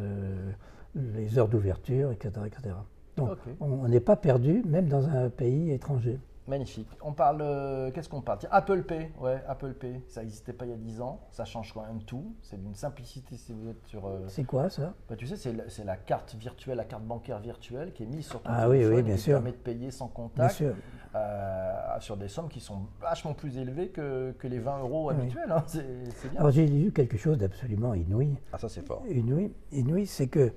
les 0.96 1.38
heures 1.38 1.48
d'ouverture, 1.48 2.12
etc., 2.12 2.46
etc. 2.48 2.76
Donc, 3.16 3.38
on 3.60 3.88
n'est 3.88 4.00
pas 4.00 4.16
perdu, 4.16 4.64
même 4.66 4.88
dans 4.88 5.08
un 5.08 5.30
pays 5.30 5.72
étranger. 5.72 6.20
Magnifique. 6.50 6.88
On 7.02 7.14
parle, 7.14 7.42
euh, 7.42 7.92
qu'est-ce 7.92 8.10
qu'on 8.10 8.22
parle? 8.22 8.40
Tiens, 8.40 8.50
Apple 8.52 8.82
Pay, 8.84 9.12
ouais, 9.20 9.42
Apple 9.48 9.74
Pay, 9.76 10.02
ça 10.08 10.22
n'existait 10.22 10.52
pas 10.54 10.66
il 10.66 10.72
y 10.72 10.74
a 10.74 10.78
10 10.78 11.00
ans, 11.02 11.22
ça 11.32 11.46
change 11.46 11.72
quand 11.74 11.86
même 11.86 12.02
tout, 12.04 12.36
c'est 12.42 12.60
d'une 12.60 12.74
simplicité 12.76 13.38
si 13.38 13.54
vous 13.54 13.70
êtes 13.70 13.86
sur... 13.86 14.08
euh, 14.08 14.26
C'est 14.28 14.44
quoi 14.46 14.70
ça? 14.70 14.94
Bah, 15.08 15.16
tu 15.16 15.28
sais, 15.28 15.36
c'est 15.36 15.84
la, 15.84 15.96
carte 15.96 16.36
virtuelle, 16.36 16.78
la 16.78 16.86
carte 16.86 17.04
bancaire 17.04 17.40
virtuelle 17.40 17.94
qui 17.94 18.04
est 18.04 18.08
mise 18.08 18.26
sur 18.28 18.42
ton 18.42 18.50
Ah 18.52 18.68
oui, 18.68 18.78
téléphone 18.78 18.94
oui, 18.96 19.00
et 19.00 19.04
bien 19.04 19.16
qui 19.16 19.22
sûr. 19.22 19.34
permet 19.36 19.52
de 19.52 19.58
payer 19.58 19.92
sans 19.92 20.06
Bien 20.08 20.14
contact 20.16 20.56
sûr. 20.56 20.74
euh, 21.16 22.00
sur 22.00 22.18
des 22.18 22.28
sommes 22.28 22.50
qui 22.50 22.60
sont 22.60 22.88
vachement 23.00 23.34
plus 23.34 23.58
élevées 23.58 23.90
que, 23.90 24.32
que 24.40 24.48
les 24.48 24.60
20 24.60 24.80
euros 24.80 25.10
Oui. 25.10 25.16
habituels. 25.20 25.52
hein. 25.52 25.64
C'est 25.68 26.30
bien. 26.32 26.40
Alors 26.40 26.52
j'ai 26.52 26.66
lu 26.68 26.92
quelque 26.92 27.18
chose 27.18 27.38
d'absolument 27.38 27.94
inouï. 27.94 28.36
Ah 28.52 28.58
ça 28.58 28.70
c'est 28.70 28.86
fort. 28.86 29.04
Inouï, 29.08 29.54
inouï 29.72 30.08
c'est 30.08 30.28
que 30.28 30.52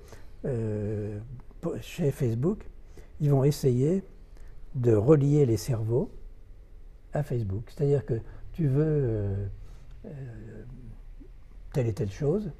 euh, 0.45 1.19
chez 1.81 2.11
Facebook, 2.11 2.67
ils 3.19 3.29
vont 3.29 3.43
essayer 3.43 4.03
de 4.75 4.93
relier 4.95 5.45
les 5.45 5.57
cerveaux 5.57 6.11
à 7.13 7.23
Facebook. 7.23 7.63
C'est-à-dire 7.69 8.05
que 8.05 8.19
tu 8.53 8.67
veux 8.67 8.83
euh, 8.85 9.47
euh, 10.05 10.63
telle 11.73 11.87
et 11.87 11.93
telle 11.93 12.11
chose, 12.11 12.51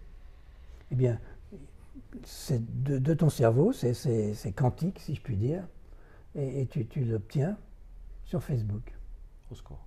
eh 0.91 0.95
bien, 0.95 1.19
c'est 2.23 2.61
de, 2.83 2.99
de 2.99 3.13
ton 3.13 3.29
cerveau, 3.29 3.73
c'est- 3.73 3.93
c'est 3.95 4.33
c'est 4.35 4.51
quantique, 4.51 4.99
si 4.99 5.15
je 5.15 5.21
puis 5.21 5.35
dire, 5.35 5.63
et, 6.35 6.61
et 6.61 6.65
tu, 6.67 6.85
tu 6.85 7.03
l'obtiens 7.03 7.57
sur 8.23 8.43
Facebook. 8.43 8.93
Au 9.51 9.55
secours. 9.55 9.79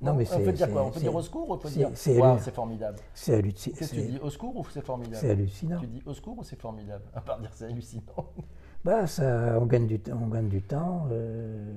Non, 0.00 0.14
mais 0.14 0.24
on 0.32 0.38
peut 0.38 0.44
c'est- 0.46 0.52
dire 0.54 0.70
quoi? 0.70 0.84
On 0.84 0.88
peut 0.88 0.94
c'est- 0.94 1.00
dire 1.00 1.14
au 1.14 1.20
secours 1.20 1.50
ou 1.50 1.52
on 1.54 1.58
peut 1.58 1.68
c'est- 1.68 1.78
dire 1.78 1.90
c'est 1.94 2.54
formidable 2.54 2.98
C'est 3.12 3.36
halluci- 3.38 3.74
Qu'est-ce 3.74 3.90
que 3.94 4.00
tu 4.00 4.06
dis 4.12 4.18
Au 4.18 4.30
secours 4.30 4.56
ou 4.56 4.64
c'est 4.70 4.80
formidable? 4.84 5.16
c'est 5.20 5.30
hallucinant. 5.30 5.78
Tu 5.80 5.86
dis 5.86 6.02
au 6.06 6.14
secours 6.14 6.38
ou 6.38 6.42
c'est 6.42 6.58
formidable? 6.60 7.04
À 7.14 7.20
part 7.20 7.38
dire 7.38 7.50
c'est 7.54 7.66
hallucinant. 7.66 8.02
Bah, 8.84 9.06
ça, 9.06 9.58
on 9.60 9.66
gagne 9.66 9.86
du, 9.86 9.98
temps- 9.98 10.18
on 10.22 10.28
gagne 10.28 10.48
du 10.48 10.62
temps. 10.62 11.08
euh, 11.10 11.72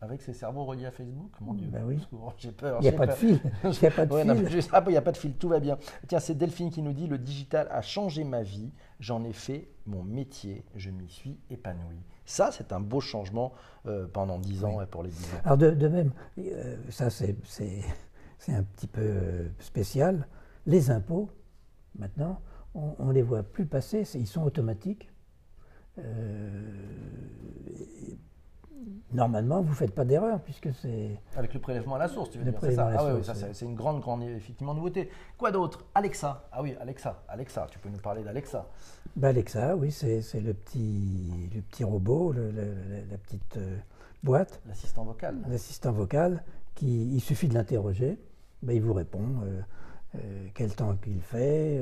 Avec 0.00 0.20
ces 0.22 0.32
cerveaux 0.34 0.64
reliés 0.64 0.86
à 0.86 0.90
Facebook 0.90 1.32
Mon 1.40 1.54
Dieu, 1.54 1.68
Bah 1.72 1.80
oui. 1.84 1.98
j'ai 2.36 2.52
peur. 2.52 2.78
Il 2.80 2.82
n'y 2.82 2.88
a 2.88 2.92
pas 2.92 3.06
de 3.06 3.12
fil. 3.14 3.40
Il 3.64 3.70
n'y 3.70 3.86
a 3.86 3.90
pas 3.90 4.06
de 4.06 4.12
Ouais, 4.12 4.22
fil. 4.22 4.60
ah, 4.72 4.82
il 4.86 4.90
n'y 4.90 4.96
a 4.96 5.02
pas 5.02 5.12
de 5.12 5.16
fil, 5.16 5.32
tout 5.34 5.48
va 5.48 5.58
bien. 5.58 5.78
Tiens, 6.06 6.20
c'est 6.20 6.34
Delphine 6.36 6.70
qui 6.70 6.82
nous 6.82 6.92
dit 6.92 7.06
le 7.06 7.18
digital 7.18 7.66
a 7.70 7.80
changé 7.80 8.24
ma 8.24 8.42
vie, 8.42 8.70
j'en 9.00 9.24
ai 9.24 9.32
fait 9.32 9.68
mon 9.86 10.02
métier, 10.04 10.64
je 10.76 10.90
m'y 10.90 11.08
suis 11.08 11.40
épanoui. 11.50 11.96
Ça, 12.26 12.50
c'est 12.52 12.72
un 12.74 12.80
beau 12.80 13.00
changement 13.00 13.52
euh, 13.86 14.06
pendant 14.06 14.38
10 14.38 14.64
ans 14.66 14.82
et 14.82 14.86
pour 14.86 15.02
les 15.02 15.10
10 15.10 15.24
ans. 15.34 15.38
Alors 15.44 15.56
de, 15.58 15.70
de 15.70 15.88
même, 15.88 16.12
euh, 16.38 16.76
ça 16.90 17.08
c'est 17.10 17.34
un 18.48 18.62
petit 18.62 18.86
peu 18.86 19.48
spécial. 19.60 20.28
Les 20.66 20.90
impôts, 20.90 21.30
maintenant, 21.98 22.40
on 22.74 23.06
ne 23.06 23.12
les 23.14 23.22
voit 23.22 23.42
plus 23.42 23.64
passer, 23.66 24.04
ils 24.14 24.26
sont 24.26 24.42
automatiques. 24.44 25.10
Euh, 25.98 26.60
normalement, 29.12 29.62
vous 29.62 29.70
ne 29.70 29.74
faites 29.74 29.94
pas 29.94 30.04
d'erreur 30.04 30.40
puisque 30.42 30.72
c'est... 30.74 31.18
Avec 31.36 31.54
le 31.54 31.60
prélèvement 31.60 31.94
à 31.96 31.98
la 31.98 32.08
source, 32.08 32.30
tu 32.30 32.38
veux 32.38 32.44
Le 32.44 32.50
dire, 32.52 32.60
c'est 32.62 32.74
ça 32.74 32.90
Ah 32.96 33.14
oui, 33.14 33.22
c'est 33.52 33.64
une 33.64 33.74
grande, 33.74 34.00
grande, 34.00 34.22
effectivement, 34.22 34.74
nouveauté. 34.74 35.10
Quoi 35.36 35.50
d'autre? 35.50 35.84
Alexa. 35.94 36.48
Ah 36.52 36.62
oui, 36.62 36.74
Alexa, 36.80 37.22
Alexa, 37.28 37.66
tu 37.70 37.78
peux 37.78 37.88
nous 37.88 37.98
parler 37.98 38.22
d'Alexa. 38.22 38.68
Bah, 39.16 39.28
Alexa, 39.28 39.76
oui, 39.76 39.90
c'est 39.90 40.40
le 40.40 40.54
petit, 40.54 41.50
le 41.54 41.60
petit 41.62 41.84
robot, 41.84 42.32
le- 42.32 42.50
le- 42.50 42.74
la, 43.10 43.18
petite 43.18 43.56
euh, 43.56 43.78
boîte, 44.22 44.60
L'assistant 44.66 45.04
vocal. 45.04 45.36
l'assistant 45.48 45.92
vocal, 45.92 46.44
qui, 46.74 47.14
il 47.14 47.20
suffit 47.20 47.48
de 47.48 47.54
l'interroger, 47.54 48.18
bah, 48.62 48.72
il 48.74 48.82
vous 48.82 48.92
répond 48.94 49.24
euh, 49.42 49.60
euh, 50.16 50.46
quel 50.54 50.74
temps 50.74 50.94
qu'il 50.96 51.20
fait, 51.20 51.78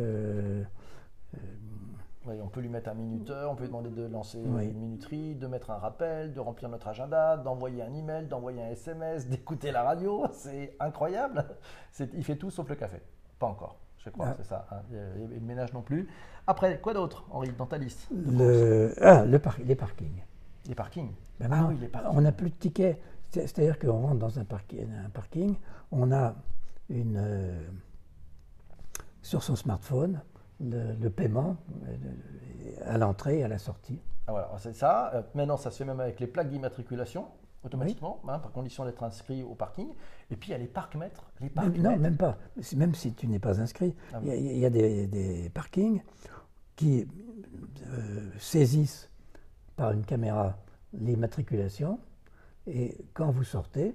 Oui, 2.26 2.34
on 2.42 2.48
peut 2.48 2.60
lui 2.60 2.68
mettre 2.68 2.88
un 2.90 2.94
minuteur, 2.94 3.52
on 3.52 3.54
peut 3.54 3.62
lui 3.62 3.68
demander 3.68 3.90
de 3.90 4.04
lancer 4.06 4.42
Oui. 4.44 4.66
une 4.66 4.78
minuterie, 4.78 5.36
de 5.36 5.46
mettre 5.46 5.70
un 5.70 5.76
rappel, 5.78 6.32
de 6.32 6.40
remplir 6.40 6.68
notre 6.68 6.88
agenda, 6.88 7.36
d'envoyer 7.36 7.82
un 7.82 7.94
email, 7.94 8.26
d'envoyer 8.26 8.62
un 8.62 8.70
SMS, 8.70 9.26
d'écouter 9.28 9.70
la 9.70 9.82
radio. 9.84 10.24
C'est 10.32 10.74
incroyable. 10.80 11.44
Il 12.00 12.24
fait 12.24 12.36
tout 12.36 12.50
sauf 12.50 12.68
le 12.68 12.74
café. 12.74 13.00
Pas 13.38 13.46
encore, 13.46 13.76
je 13.98 14.10
crois, 14.10 14.26
Ah. 14.30 14.34
c'est 14.38 14.44
ça. 14.46 14.66
hein. 14.72 14.82
Et, 14.92 15.26
le 15.34 15.40
ménage 15.40 15.72
non 15.72 15.82
plus. 15.82 16.08
Après, 16.48 16.80
quoi 16.80 16.94
d'autre, 16.94 17.24
Henri, 17.30 17.50
dans 17.56 17.66
ta 17.66 17.78
liste 17.78 18.08
le, 18.10 18.92
ah, 19.00 19.24
le 19.24 19.38
par- 19.38 19.58
les 19.64 19.76
parkings. 19.76 20.22
Les 20.68 20.74
parkings? 20.74 21.12
Ben 21.38 21.50
ah 21.52 21.66
oui, 21.68 21.76
les 21.80 21.86
parkings. 21.88 22.10
On 22.12 22.20
n'a 22.22 22.32
plus 22.32 22.50
de 22.50 22.54
tickets. 22.56 23.00
C'est- 23.30 23.46
C'est-à-dire 23.46 23.78
qu'on 23.78 24.00
rentre 24.00 24.16
dans 24.18 24.38
un 24.38 24.44
parking, 24.44 24.88
un 25.04 25.10
parking, 25.10 25.54
on 25.92 26.10
a 26.12 26.34
une, 26.88 27.16
euh, 27.18 27.68
sur 29.22 29.42
son 29.42 29.54
smartphone 29.56 30.20
le, 30.60 30.94
le 30.94 31.10
paiement 31.10 31.56
euh, 31.88 31.96
à 32.86 32.98
l'entrée 32.98 33.40
et 33.40 33.44
à 33.44 33.48
la 33.48 33.58
sortie. 33.58 34.00
Ah, 34.26 34.32
voilà, 34.32 34.50
c'est 34.58 34.74
ça. 34.74 35.12
Euh, 35.14 35.22
maintenant, 35.34 35.56
ça 35.56 35.70
se 35.70 35.78
fait 35.78 35.84
même 35.84 36.00
avec 36.00 36.18
les 36.20 36.26
plaques 36.26 36.50
d'immatriculation, 36.50 37.26
automatiquement, 37.64 38.20
hein, 38.28 38.38
par 38.38 38.52
condition 38.52 38.84
d'être 38.84 39.02
inscrit 39.02 39.42
au 39.42 39.54
parking. 39.54 39.88
Et 40.30 40.36
puis, 40.36 40.48
il 40.50 40.52
y 40.52 40.54
a 40.54 40.58
les 40.58 40.66
parcs-mètres. 40.66 41.30
Les 41.40 41.50
parcs 41.50 41.76
non, 41.78 41.96
même 41.96 42.16
pas. 42.16 42.38
Même 42.76 42.94
si 42.94 43.12
tu 43.14 43.26
n'es 43.28 43.38
pas 43.38 43.60
inscrit, 43.60 43.94
Ah 44.12 44.18
il 44.22 44.28
oui. 44.30 44.34
y 44.36 44.48
a, 44.50 44.52
il 44.52 44.58
y 44.58 44.66
a 44.66 44.70
des, 44.70 45.06
des 45.06 45.50
parkings 45.50 46.02
qui 46.74 47.06
euh, 47.88 48.30
saisissent 48.38 49.10
par 49.76 49.92
une 49.92 50.04
caméra 50.04 50.56
l'immatriculation 50.92 51.98
et 52.66 52.96
quand 53.14 53.30
vous 53.30 53.44
sortez, 53.44 53.94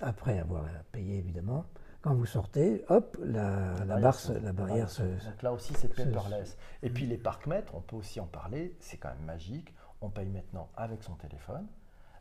après 0.00 0.38
avoir 0.38 0.64
payé 0.92 1.18
évidemment, 1.18 1.64
quand 2.02 2.14
vous 2.14 2.26
sortez, 2.26 2.84
hop, 2.88 3.16
la, 3.22 3.74
la, 3.84 3.96
barre, 3.98 4.14
se- 4.14 4.32
la 4.32 4.52
barrière 4.52 4.88
se, 4.90 5.02
se- 5.18 5.26
Donc 5.26 5.42
là 5.42 5.52
aussi, 5.52 5.72
c'est 5.76 5.88
paperless. 5.94 6.56
Et 6.82 6.90
puis 6.90 7.06
les 7.06 7.18
parcs-mètres, 7.18 7.74
on 7.74 7.80
peut 7.80 7.96
aussi 7.96 8.20
en 8.20 8.26
parler, 8.26 8.74
c'est 8.80 8.96
quand 8.96 9.10
même 9.10 9.24
magique. 9.26 9.74
On 10.00 10.08
paye 10.08 10.28
maintenant 10.28 10.68
avec 10.76 11.02
son 11.02 11.14
téléphone. 11.14 11.66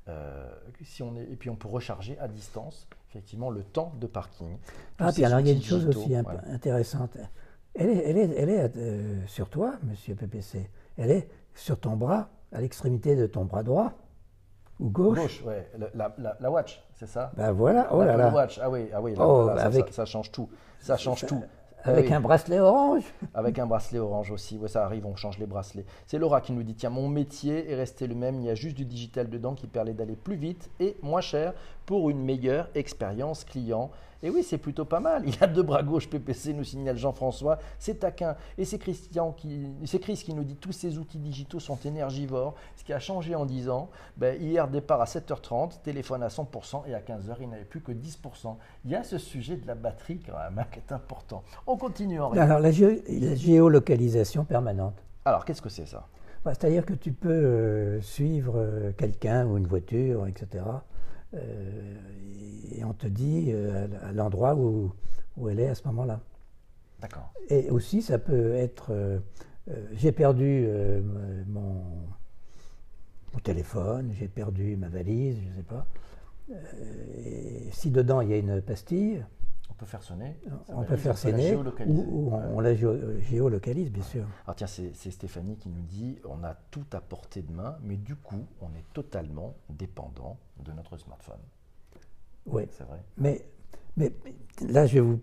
Euh, 0.10 0.50
si 0.84 1.04
on 1.04 1.16
est, 1.16 1.24
et 1.24 1.36
puis 1.36 1.50
on 1.50 1.56
peut 1.56 1.68
recharger 1.68 2.18
à 2.20 2.28
distance, 2.28 2.88
effectivement, 3.10 3.50
le 3.52 3.64
temps 3.64 3.94
de 4.00 4.08
parking. 4.08 4.58
Ah, 4.98 5.12
puis 5.14 5.24
alors 5.24 5.40
il 5.40 5.48
y 5.48 5.50
a 5.52 5.54
une 5.54 5.62
chose 5.62 5.86
digitaux, 5.86 6.00
aussi 6.02 6.16
ouais. 6.20 6.38
intéressante. 6.52 7.18
Elle 7.76 7.90
est, 7.92 8.10
elle 8.10 8.18
est, 8.18 8.36
elle 8.36 8.50
est 8.50 8.78
euh, 8.78 9.28
sur 9.28 9.50
toi, 9.50 9.76
monsieur 9.84 10.16
PPC. 10.16 10.70
Elle 10.98 11.12
est 11.12 11.30
sur 11.54 11.80
ton 11.80 11.96
bras, 11.96 12.30
à 12.52 12.60
l'extrémité 12.60 13.16
de 13.16 13.28
ton 13.28 13.46
bras 13.46 13.62
droit 13.64 13.94
ou 14.80 14.90
gauche. 14.90 15.18
Gauche, 15.20 15.44
ouais, 15.44 15.72
la, 15.94 16.14
la- 16.18 16.38
la 16.40 16.52
watch, 16.52 16.84
c'est 17.00 17.08
ça 17.08 17.32
Ben 17.38 17.52
voilà, 17.54 17.88
oh 17.92 18.04
là 18.04 18.18
là. 18.18 18.30
Watch, 18.30 18.60
ah 18.62 18.70
oui, 18.70 18.90
ah 18.94 19.02
oui, 19.02 19.16
là, 19.16 19.26
Oh, 19.26 19.48
là, 19.48 19.54
bah 19.56 19.62
ça, 19.62 19.66
avec- 19.68 19.88
ça- 19.88 19.94
ça 19.94 20.06
change 20.06 20.32
tout. 20.32 20.50
Ça 20.80 20.98
change 20.98 21.26
tout. 21.26 21.42
Avec 21.86 22.06
Ah 22.08 22.10
oui. 22.10 22.14
un 22.16 22.20
bracelet 22.20 22.60
orange. 22.60 23.04
Avec 23.34 23.58
un 23.58 23.66
bracelet 23.66 24.00
orange 24.00 24.32
aussi, 24.32 24.58
ouais, 24.58 24.68
ça 24.68 24.84
arrive, 24.84 25.06
on 25.06 25.16
change 25.16 25.38
les 25.40 25.46
bracelets. 25.46 25.86
C'est 26.08 26.18
Laura 26.18 26.42
qui 26.42 26.52
nous 26.52 26.62
dit 26.64 26.76
tiens, 26.76 26.90
mon 26.90 27.08
métier 27.08 27.72
est 27.72 27.76
resté 27.76 28.06
le 28.06 28.16
même, 28.16 28.36
il 28.42 28.48
y 28.48 28.50
a 28.50 28.56
juste 28.56 28.76
du 28.76 28.84
digital 28.84 29.30
dedans 29.30 29.54
qui 29.56 29.66
permet 29.66 29.94
d'aller 29.94 30.18
plus 30.18 30.36
vite 30.36 30.70
et 30.82 30.98
moins 31.02 31.22
cher 31.22 31.54
pour 31.90 32.12
une 32.12 32.24
meilleure 32.24 32.70
expérience 32.76 33.44
client. 33.44 33.90
Et 34.22 34.30
oui, 34.30 34.44
c'est 34.44 34.60
plutôt 34.60 34.86
pas 34.86 35.00
mal. 35.00 35.24
Il 35.26 35.36
a 35.44 35.48
deux 35.48 35.64
bras 35.64 35.82
gauche 35.82 36.08
PPC, 36.08 36.54
nous 36.54 36.64
signale 36.64 36.98
Jean-François. 36.98 37.58
C'est 37.80 38.02
taquin. 38.02 38.36
Et 38.60 38.66
c'est 38.66 38.78
Christian 38.78 39.32
qui, 39.32 39.66
c'est 39.86 39.98
Chris 39.98 40.22
qui 40.24 40.36
nous 40.36 40.44
dit 40.44 40.56
tous 40.56 40.72
ces 40.72 41.00
outils 41.00 41.18
digitaux 41.18 41.60
sont 41.60 41.80
énergivores. 41.86 42.54
Ce 42.76 42.84
qui 42.84 42.94
a 42.94 43.00
changé 43.00 43.34
en 43.34 43.48
10 43.48 43.70
ans, 43.72 43.90
ben, 44.18 44.40
hier 44.40 44.68
départ 44.68 45.02
à 45.02 45.06
7h30, 45.06 45.82
téléphone 45.82 46.22
à 46.22 46.28
100% 46.28 46.88
et 46.88 46.94
à 46.94 47.00
15h 47.00 47.38
il 47.42 47.50
n'avait 47.50 47.66
plus 47.66 47.82
que 47.82 47.92
10%. 47.92 48.56
Il 48.86 48.92
y 48.92 48.96
a 48.96 49.04
ce 49.04 49.18
sujet 49.18 49.56
de 49.56 49.66
la 49.66 49.74
batterie 49.74 50.20
quand 50.24 50.38
même 50.38 50.60
hein, 50.60 50.68
qui 50.72 50.78
est 50.78 50.92
important. 50.92 51.44
On 51.66 51.76
continue 51.76 52.22
Henri. 52.22 52.38
Alors 52.38 52.60
la 52.60 52.70
géolocalisation 52.72 54.46
permanente. 54.46 54.94
Alors 55.26 55.44
qu'est-ce 55.44 55.64
que 55.64 55.70
c'est 55.70 55.88
ça? 55.88 56.06
Bah, 56.46 56.54
C'est-à-dire 56.54 56.86
que 56.86 56.94
tu 56.94 57.14
peux 57.14 57.30
euh, 57.30 58.02
suivre 58.02 58.54
euh, 58.58 58.92
quelqu'un 58.96 59.48
ou 59.48 59.58
une 59.58 59.66
voiture, 59.66 60.28
etc. 60.28 60.64
euh, 61.34 61.96
et 62.72 62.84
on 62.84 62.94
te 62.94 63.08
dit 63.08 63.48
euh, 63.50 63.88
à 64.02 64.12
l'endroit 64.12 64.56
où, 64.56 64.92
où 65.38 65.50
elle 65.50 65.60
est 65.60 65.68
à 65.70 65.76
ce 65.76 65.86
moment-là. 65.88 66.22
D'accord. 67.02 67.34
Et 67.50 67.70
aussi, 67.70 68.02
ça 68.02 68.20
peut 68.20 68.54
être 68.54 68.92
euh, 68.92 69.20
j'ai 69.94 70.12
perdu 70.12 70.68
mon, 71.48 71.84
mon 73.34 73.40
téléphone, 73.44 74.12
j'ai 74.14 74.28
perdu 74.28 74.76
ma 74.76 74.90
valise, 74.90 75.38
je 75.44 75.50
ne 75.50 75.56
sais 75.56 75.64
pas. 75.64 75.86
Et 77.20 77.70
si 77.72 77.92
dedans 77.92 78.22
il 78.22 78.30
y 78.30 78.34
a 78.34 78.38
une 78.38 78.62
pastille, 78.64 79.24
peut 79.80 79.86
faire 79.86 80.04
sonner. 80.04 80.36
on 80.68 80.84
peut 80.84 80.98
faire 80.98 81.14
la 81.14 81.18
sonner 81.18 81.56
ou, 81.56 82.30
on, 82.34 82.58
on 82.58 82.60
la 82.60 82.74
géo- 82.74 83.20
géolocalise, 83.20 83.92
bien 83.92 84.04
sûr. 84.04 84.26
Alors 84.46 84.56
tiens, 84.56 84.68
c'est 84.68 84.92
c'est 84.94 85.10
Stéphanie 85.12 85.56
qui 85.58 85.70
nous 85.70 85.82
dit 85.82 86.20
on 86.26 86.44
a 86.44 86.54
tout 86.70 86.86
à 86.92 87.00
portée 87.02 87.42
de 87.42 87.52
main, 87.52 87.78
mais 87.84 87.96
du 87.96 88.16
coup, 88.16 88.46
on 88.62 88.68
est 88.76 88.86
totalement 88.94 89.56
dépendant 89.70 90.38
de 90.64 90.72
notre 90.74 90.98
smartphone. 90.98 91.40
Oui. 92.46 92.64
C'est 92.72 92.84
vrai. 92.84 93.00
Mais, 93.18 93.46
Mais 93.98 94.12
là, 94.68 94.86
je 94.86 94.96
vais 94.96 95.00
vous 95.02 95.20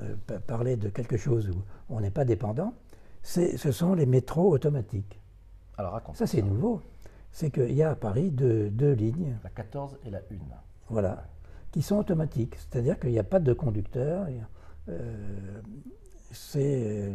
euh, 0.00 0.14
parler 0.46 0.76
de 0.76 0.88
quelque 0.88 1.16
chose 1.16 1.50
où 1.50 1.56
on 1.88 2.00
n'est 2.00 2.10
pas 2.10 2.24
dépendant. 2.24 2.74
Ce 3.22 3.72
sont 3.72 3.94
les 3.94 4.06
métros 4.06 4.50
automatiques. 4.52 5.20
Alors 5.76 5.92
raconte. 5.92 6.16
Ça, 6.16 6.26
c'est 6.26 6.42
nouveau. 6.42 6.80
C'est 7.30 7.50
qu'il 7.50 7.72
y 7.74 7.82
a 7.82 7.90
à 7.90 7.94
Paris 7.94 8.30
deux, 8.30 8.70
deux, 8.70 8.92
lignes. 8.92 9.36
La 9.44 9.50
14 9.50 9.98
et 10.06 10.10
la 10.10 10.18
1. 10.18 10.22
Voilà. 10.88 11.26
Qui 11.78 11.82
sont 11.82 11.94
automatiques. 11.94 12.56
C'est-à-dire 12.56 12.98
qu'il 12.98 13.10
n'y 13.10 13.20
a 13.20 13.24
pas 13.24 13.38
de 13.38 13.52
conducteur. 13.52 14.26
Euh, 14.88 15.60
c'est 16.32 17.12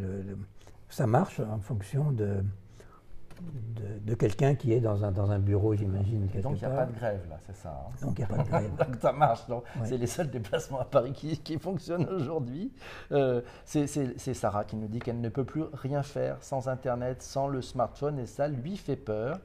ça 0.88 1.06
marche 1.06 1.42
en 1.42 1.60
fonction 1.60 2.14
de, 2.14 2.46
de, 4.06 4.16
quelqu'un 4.16 4.56
qui 4.56 4.72
est 4.72 4.80
dans 4.80 5.04
un, 5.04 5.12
dans 5.12 5.32
un 5.32 5.40
bureau, 5.40 5.76
j'imagine. 5.76 6.30
Donc 6.42 6.62
il 6.62 6.66
n'y 6.66 6.74
a 6.74 6.78
pas 6.78 6.86
de 6.86 6.94
grève 6.94 7.26
là, 7.30 7.40
c'est 7.46 7.58
ça 7.58 7.88
hein 7.90 7.94
Donc 8.02 8.18
il 8.18 8.22
n'y 8.22 8.24
a 8.24 8.38
pas 8.38 8.42
de 8.42 8.48
grève. 8.48 8.72
ça 9.02 9.12
marche, 9.12 9.42
c'est 9.84 9.98
les 9.98 10.08
seuls 10.08 10.30
déplacements 10.30 10.80
à 10.80 10.86
Paris 10.86 11.12
qui, 11.12 11.38
qui 11.40 11.60
fonctionnent 11.60 12.08
aujourd'hui. 12.08 12.72
Euh, 13.12 13.42
c'est 13.66 14.34
Sarah 14.34 14.64
qui 14.64 14.78
nous 14.78 14.88
dit 14.88 15.00
qu'elle 15.00 15.20
ne 15.20 15.28
peut 15.28 15.44
plus 15.44 15.64
rien 15.74 16.04
faire 16.04 16.42
sans 16.42 16.70
Internet, 16.70 17.22
sans 17.22 17.50
le 17.50 17.62
smartphone, 17.62 18.18
et 18.18 18.28
ça 18.28 18.48
lui 18.48 18.78
fait 18.78 18.96
peur. 18.96 19.42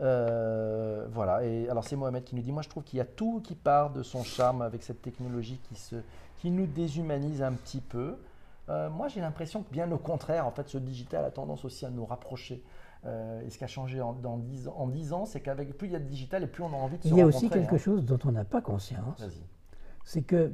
Euh, 0.00 1.06
voilà, 1.10 1.44
et 1.44 1.68
alors 1.68 1.84
c'est 1.84 1.96
Mohamed 1.96 2.24
qui 2.24 2.34
nous 2.34 2.42
dit, 2.42 2.52
moi 2.52 2.62
je 2.62 2.68
trouve 2.68 2.82
qu'il 2.82 2.98
y 2.98 3.00
a 3.00 3.06
tout 3.06 3.40
qui 3.42 3.54
part 3.54 3.90
de 3.90 4.02
son 4.02 4.22
charme 4.24 4.60
avec 4.62 4.82
cette 4.82 5.00
technologie 5.00 5.58
qui, 5.68 5.74
se, 5.74 5.96
qui 6.38 6.50
nous 6.50 6.66
déshumanise 6.66 7.42
un 7.42 7.52
petit 7.52 7.80
peu. 7.80 8.16
Euh, 8.68 8.90
moi 8.90 9.08
j'ai 9.08 9.20
l'impression 9.20 9.62
que 9.62 9.72
bien 9.72 9.90
au 9.90 9.98
contraire, 9.98 10.46
en 10.46 10.50
fait 10.50 10.68
ce 10.68 10.76
digital 10.78 11.24
a 11.24 11.30
tendance 11.30 11.64
aussi 11.64 11.86
à 11.86 11.90
nous 11.90 12.04
rapprocher. 12.04 12.62
Euh, 13.06 13.40
et 13.42 13.50
ce 13.50 13.58
qui 13.58 13.64
a 13.64 13.68
changé 13.68 14.00
en, 14.00 14.12
dans 14.12 14.36
10 14.36 14.68
ans, 14.68 14.74
en 14.76 14.88
10 14.88 15.12
ans, 15.12 15.26
c'est 15.26 15.40
qu'avec 15.40 15.76
plus 15.78 15.88
il 15.88 15.92
y 15.92 15.96
a 15.96 16.00
de 16.00 16.04
digital 16.04 16.42
et 16.42 16.46
plus 16.46 16.62
on 16.62 16.72
a 16.72 16.76
envie 16.76 16.98
de 16.98 17.02
se 17.02 17.08
Il 17.08 17.16
y 17.16 17.20
a 17.22 17.26
aussi 17.26 17.48
quelque 17.48 17.76
hein. 17.76 17.78
chose 17.78 18.04
dont 18.04 18.18
on 18.24 18.32
n'a 18.32 18.44
pas 18.44 18.60
conscience. 18.60 19.22
C'est 20.04 20.22
que 20.22 20.52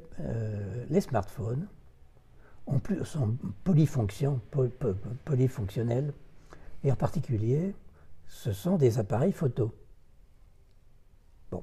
les 0.88 1.00
smartphones 1.00 1.66
ont 2.66 2.78
plus, 2.78 3.04
sont 3.04 3.36
polyfonctions, 3.64 4.40
polyfonctionnels, 5.24 6.12
et 6.84 6.92
en 6.92 6.96
particulier, 6.96 7.74
ce 8.32 8.52
sont 8.52 8.76
des 8.76 8.98
appareils 8.98 9.32
photo. 9.32 9.70
Bon. 11.50 11.62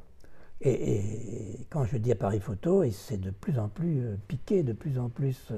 Et, 0.61 1.65
quand 1.69 1.83
je 1.83 1.97
dis 1.97 2.11
appareil 2.11 2.39
photo, 2.39 2.83
c'est 2.91 3.17
de 3.17 3.31
plus 3.31 3.57
en 3.57 3.69
plus 3.69 4.01
euh, 4.01 4.15
piqué, 4.27 4.61
de 4.61 4.73
plus 4.73 4.99
en 4.99 5.09
plus 5.09 5.51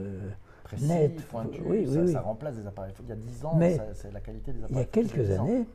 net. 0.80 1.22
oui, 1.66 2.12
ça, 2.12 2.22
remplace 2.22 2.56
des 2.56 2.66
appareils. 2.66 2.94
Il 3.04 3.10
y 3.10 3.12
a 3.12 3.16
10 3.16 3.46
ans, 3.46 3.60
c'est 3.94 4.12
la 4.12 4.22
qualité 4.22 4.54
des 4.54 4.64
appareils. 4.64 4.76
Il 4.76 4.78
y 4.78 4.82
a 4.82 4.86
quelques 4.86 5.32
années, 5.32 5.68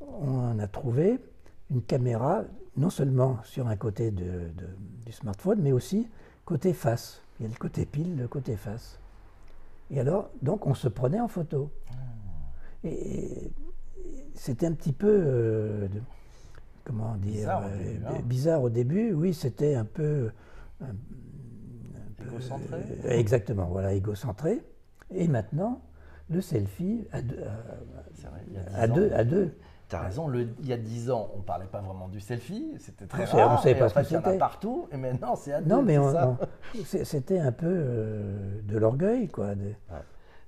on 0.00 0.58
a 0.58 0.66
trouvé 0.68 1.18
une 1.70 1.82
caméra 1.82 2.44
non 2.76 2.90
seulement 2.90 3.38
sur 3.44 3.68
un 3.68 3.76
côté 3.76 4.10
de, 4.10 4.50
du 5.06 5.12
smartphone, 5.12 5.60
mais 5.62 5.72
aussi 5.72 6.08
côté 6.44 6.74
face. 6.74 7.22
Il 7.40 7.44
y 7.44 7.46
a 7.46 7.48
le 7.48 7.58
côté 7.58 7.86
pile, 7.86 8.16
le 8.16 8.28
côté 8.28 8.56
face. 8.56 9.00
Et 9.90 9.98
alors, 9.98 10.30
donc, 10.42 10.66
on 10.66 10.74
se 10.74 10.88
prenait 10.88 11.20
en 11.20 11.28
photo. 11.28 11.70
Ah. 11.90 11.94
Et, 12.84 13.50
c'était 14.34 14.66
un 14.66 14.72
petit 14.72 14.92
peu, 14.92 15.08
euh, 15.08 15.88
comment 16.84 17.14
dire, 17.16 17.32
bizarre 17.32 17.62
au, 17.62 17.68
euh, 17.68 17.78
début, 17.78 18.04
hein. 18.06 18.20
bizarre 18.24 18.62
au 18.62 18.70
début. 18.70 19.12
Oui, 19.12 19.34
c'était 19.34 19.74
un 19.74 19.84
peu, 19.84 20.30
Égocentré 22.26 22.76
euh, 23.04 23.10
Exactement, 23.10 23.66
voilà, 23.66 23.92
égocentré. 23.92 24.62
Et 25.10 25.28
maintenant, 25.28 25.82
le 26.30 26.40
selfie 26.40 27.06
à 27.12 27.22
deux. 27.22 27.40
À, 28.74 28.88
deux, 28.88 29.12
à 29.12 29.24
deux. 29.24 29.54
Tu 29.88 29.96
as 29.96 30.00
raison, 30.00 30.26
le, 30.26 30.48
il 30.60 30.66
y 30.66 30.72
a 30.72 30.78
dix 30.78 31.10
ans, 31.10 31.30
on 31.34 31.38
ne 31.38 31.42
parlait 31.42 31.66
pas 31.66 31.80
vraiment 31.80 32.08
du 32.08 32.20
selfie, 32.20 32.74
c'était 32.78 33.06
très 33.06 33.24
rare. 33.24 33.58
On 33.58 33.62
savait 33.62 33.78
pas 33.78 33.88
ce 33.88 33.94
que 33.94 34.04
c'était. 34.04 34.38
partout, 34.38 34.88
et 34.92 34.96
maintenant 34.96 35.36
c'est 35.36 35.52
à 35.52 35.60
deux. 35.60 35.68
Non, 35.68 35.82
mais 35.82 35.98
c'était 36.84 37.38
un 37.38 37.52
peu 37.52 37.66
euh, 37.68 38.60
de 38.62 38.78
l'orgueil, 38.78 39.28
quoi. 39.28 39.50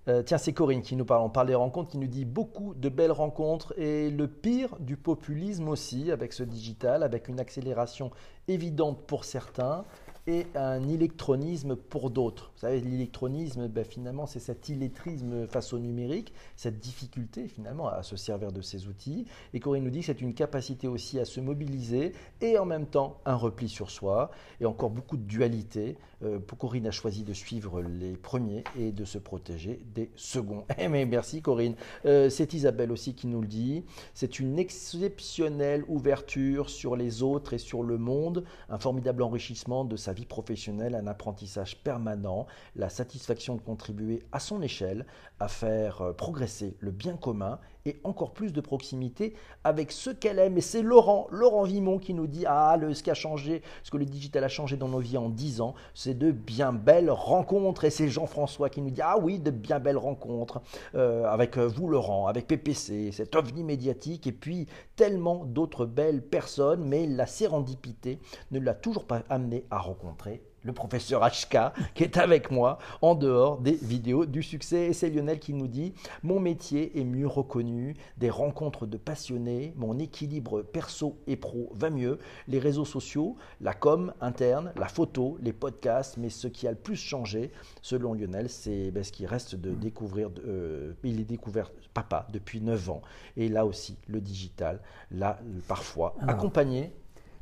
Euh, 0.06 0.22
tiens, 0.22 0.38
c'est 0.38 0.52
Corinne 0.52 0.82
qui 0.82 0.96
nous 0.96 1.04
parle. 1.04 1.22
On 1.22 1.30
parle 1.30 1.46
des 1.46 1.54
rencontres, 1.54 1.90
qui 1.90 1.98
nous 1.98 2.06
dit 2.06 2.24
beaucoup 2.24 2.74
de 2.74 2.88
belles 2.88 3.12
rencontres 3.12 3.72
et 3.78 4.10
le 4.10 4.28
pire 4.28 4.76
du 4.80 4.96
populisme 4.96 5.68
aussi 5.68 6.10
avec 6.10 6.32
ce 6.32 6.42
digital, 6.42 7.02
avec 7.02 7.28
une 7.28 7.40
accélération 7.40 8.10
évidente 8.46 9.06
pour 9.06 9.24
certains, 9.24 9.84
et 10.26 10.46
un 10.54 10.88
électronisme 10.88 11.76
pour 11.76 12.10
d'autres. 12.10 12.52
Vous 12.54 12.60
savez, 12.60 12.80
l'électronisme, 12.80 13.68
ben, 13.68 13.84
finalement, 13.84 14.26
c'est 14.26 14.40
cet 14.40 14.68
illettrisme 14.68 15.46
face 15.46 15.72
au 15.72 15.78
numérique, 15.78 16.32
cette 16.56 16.78
difficulté 16.78 17.46
finalement 17.46 17.88
à 17.88 18.02
se 18.02 18.16
servir 18.16 18.50
de 18.50 18.62
ces 18.62 18.86
outils. 18.86 19.26
Et 19.52 19.60
Corinne 19.60 19.84
nous 19.84 19.90
dit 19.90 20.00
que 20.00 20.06
c'est 20.06 20.20
une 20.22 20.34
capacité 20.34 20.88
aussi 20.88 21.18
à 21.20 21.24
se 21.24 21.40
mobiliser 21.40 22.12
et 22.40 22.58
en 22.58 22.64
même 22.64 22.86
temps 22.86 23.18
un 23.26 23.34
repli 23.34 23.68
sur 23.68 23.90
soi 23.90 24.30
et 24.60 24.66
encore 24.66 24.90
beaucoup 24.90 25.16
de 25.16 25.24
dualité. 25.24 25.96
Euh, 26.22 26.38
Corinne 26.58 26.86
a 26.86 26.90
choisi 26.90 27.24
de 27.24 27.34
suivre 27.34 27.82
les 27.82 28.16
premiers 28.16 28.64
et 28.78 28.92
de 28.92 29.04
se 29.04 29.18
protéger 29.18 29.80
des 29.94 30.10
seconds. 30.16 30.64
Eh 30.78 30.88
mais 30.88 31.04
merci 31.06 31.40
Corinne. 31.40 31.74
Euh, 32.04 32.30
c'est 32.30 32.52
Isabelle 32.52 32.92
aussi 32.92 33.14
qui 33.14 33.26
nous 33.26 33.40
le 33.40 33.46
dit. 33.46 33.84
C'est 34.12 34.40
une 34.40 34.58
exceptionnelle 34.58 35.84
ouverture 35.88 36.70
sur 36.70 36.96
les 36.96 37.22
autres 37.22 37.52
et 37.52 37.58
sur 37.58 37.82
le 37.82 37.98
monde, 37.98 38.44
un 38.68 38.78
formidable 38.78 39.22
enrichissement 39.22 39.84
de 39.84 39.96
sa 39.96 40.13
vie 40.14 40.24
professionnelle, 40.24 40.94
un 40.94 41.06
apprentissage 41.06 41.76
permanent, 41.82 42.46
la 42.74 42.88
satisfaction 42.88 43.56
de 43.56 43.60
contribuer 43.60 44.22
à 44.32 44.40
son 44.40 44.62
échelle 44.62 45.04
à 45.40 45.48
faire 45.48 46.00
euh, 46.00 46.12
progresser 46.14 46.76
le 46.80 46.90
bien 46.90 47.16
commun 47.18 47.58
et 47.86 47.96
encore 48.04 48.32
plus 48.32 48.52
de 48.52 48.60
proximité 48.60 49.34
avec 49.62 49.92
ce 49.92 50.10
qu'elle 50.10 50.38
aime. 50.38 50.56
Et 50.56 50.62
c'est 50.62 50.82
Laurent, 50.82 51.26
Laurent 51.30 51.64
Vimon 51.64 51.98
qui 51.98 52.14
nous 52.14 52.26
dit 52.26 52.44
Ah, 52.46 52.76
le, 52.78 52.94
ce 52.94 53.02
qui 53.02 53.10
a 53.10 53.14
changé, 53.14 53.62
ce 53.82 53.90
que 53.90 53.96
le 53.96 54.04
digital 54.04 54.42
a 54.44 54.48
changé 54.48 54.76
dans 54.76 54.88
nos 54.88 55.00
vies 55.00 55.18
en 55.18 55.28
10 55.28 55.60
ans, 55.60 55.74
c'est 55.94 56.16
de 56.16 56.30
bien 56.30 56.72
belles 56.72 57.10
rencontres. 57.10 57.84
Et 57.84 57.90
c'est 57.90 58.08
Jean-François 58.08 58.70
qui 58.70 58.80
nous 58.80 58.90
dit 58.90 59.02
Ah 59.02 59.18
oui, 59.18 59.38
de 59.38 59.50
bien 59.50 59.80
belles 59.80 59.98
rencontres 59.98 60.62
euh, 60.94 61.26
avec 61.26 61.58
euh, 61.58 61.66
vous, 61.66 61.88
Laurent, 61.88 62.26
avec 62.26 62.46
PPC, 62.46 63.12
cet 63.12 63.36
ovni 63.36 63.62
médiatique, 63.62 64.26
et 64.26 64.32
puis 64.32 64.66
tellement 64.96 65.44
d'autres 65.44 65.86
belles 65.86 66.22
personnes, 66.22 66.84
mais 66.84 67.06
la 67.06 67.26
sérendipité 67.26 68.18
ne 68.50 68.60
l'a 68.60 68.74
toujours 68.74 69.04
pas 69.04 69.22
amené 69.28 69.64
à 69.70 69.78
rencontrer 69.78 70.42
le 70.64 70.72
professeur 70.72 71.22
HK, 71.22 71.58
qui 71.94 72.02
est 72.02 72.16
avec 72.16 72.50
moi 72.50 72.78
en 73.02 73.14
dehors 73.14 73.58
des 73.58 73.72
vidéos 73.72 74.26
du 74.26 74.42
succès. 74.42 74.86
Et 74.86 74.92
c'est 74.92 75.10
Lionel 75.10 75.38
qui 75.38 75.54
nous 75.54 75.68
dit 75.68 75.94
Mon 76.22 76.40
métier 76.40 76.98
est 76.98 77.04
mieux 77.04 77.26
reconnu, 77.26 77.94
des 78.18 78.30
rencontres 78.30 78.86
de 78.86 78.96
passionnés, 78.96 79.74
mon 79.76 79.98
équilibre 79.98 80.62
perso 80.62 81.18
et 81.26 81.36
pro 81.36 81.70
va 81.74 81.90
mieux, 81.90 82.18
les 82.48 82.58
réseaux 82.58 82.84
sociaux, 82.84 83.36
la 83.60 83.74
com 83.74 84.12
interne, 84.20 84.72
la 84.76 84.88
photo, 84.88 85.38
les 85.40 85.52
podcasts, 85.52 86.16
mais 86.16 86.30
ce 86.30 86.48
qui 86.48 86.66
a 86.66 86.70
le 86.70 86.76
plus 86.76 86.96
changé, 86.96 87.52
selon 87.82 88.14
Lionel, 88.14 88.48
c'est 88.48 88.90
ben, 88.90 89.04
ce 89.04 89.12
qui 89.12 89.26
reste 89.26 89.54
de 89.54 89.70
découvrir. 89.70 90.30
Euh, 90.46 90.94
il 91.04 91.20
est 91.20 91.24
découvert 91.24 91.70
papa 91.92 92.26
depuis 92.32 92.60
9 92.60 92.90
ans. 92.90 93.02
Et 93.36 93.48
là 93.48 93.66
aussi, 93.66 93.98
le 94.08 94.20
digital 94.20 94.80
l'a 95.10 95.38
parfois 95.68 96.14
accompagné. 96.26 96.92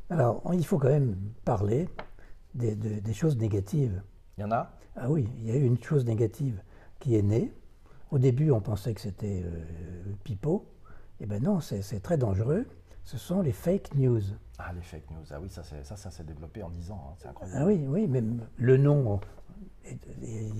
Alors, 0.09 0.43
il 0.53 0.65
faut 0.65 0.77
quand 0.77 0.89
même 0.89 1.15
parler 1.45 1.87
des, 2.53 3.13
choses 3.13 3.37
négatives. 3.37 4.01
Il 4.37 4.41
y 4.41 4.43
en 4.43 4.51
a? 4.51 4.71
Ah 4.95 5.09
oui, 5.09 5.27
il 5.39 5.47
y 5.47 5.51
a 5.51 5.55
eu 5.55 5.65
une 5.65 5.81
chose 5.81 6.05
négative 6.05 6.61
qui 6.99 7.15
est 7.15 7.21
née. 7.21 7.51
Au 8.11 8.19
début, 8.19 8.51
on 8.51 8.61
pensait 8.61 8.93
que 8.93 9.01
c'était 9.01 9.43
euh, 9.43 10.13
pipeau. 10.23 10.65
Eh 11.19 11.25
bien 11.25 11.39
non, 11.39 11.59
c'est 11.59 12.01
très 12.01 12.17
dangereux. 12.17 12.65
Ce 13.03 13.17
sont 13.17 13.41
les 13.41 13.51
fake 13.51 13.95
news. 13.95 14.21
Ah, 14.57 14.71
les 14.73 14.81
fake 14.81 15.09
news. 15.11 15.25
Ah 15.31 15.39
oui, 15.41 15.49
ça, 15.49 15.63
ça, 15.63 15.95
ça 15.95 16.11
s'est 16.11 16.23
développé 16.23 16.63
en 16.63 16.69
10 16.69 16.91
ans. 16.91 17.09
Hein. 17.09 17.15
C'est 17.17 17.27
incroyable. 17.27 17.59
Ah 17.61 17.65
oui, 17.65 17.85
oui, 17.87 18.07
même 18.07 18.45
le 18.55 18.77
nom 18.77 19.19
a 19.85 19.89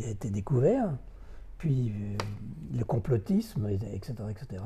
été 0.10 0.29
découvert. 0.29 0.89
Puis 1.58 1.91
euh, 1.91 2.17
le 2.77 2.84
complotisme, 2.84 3.69
etc. 3.69 4.15
etc. 4.29 4.63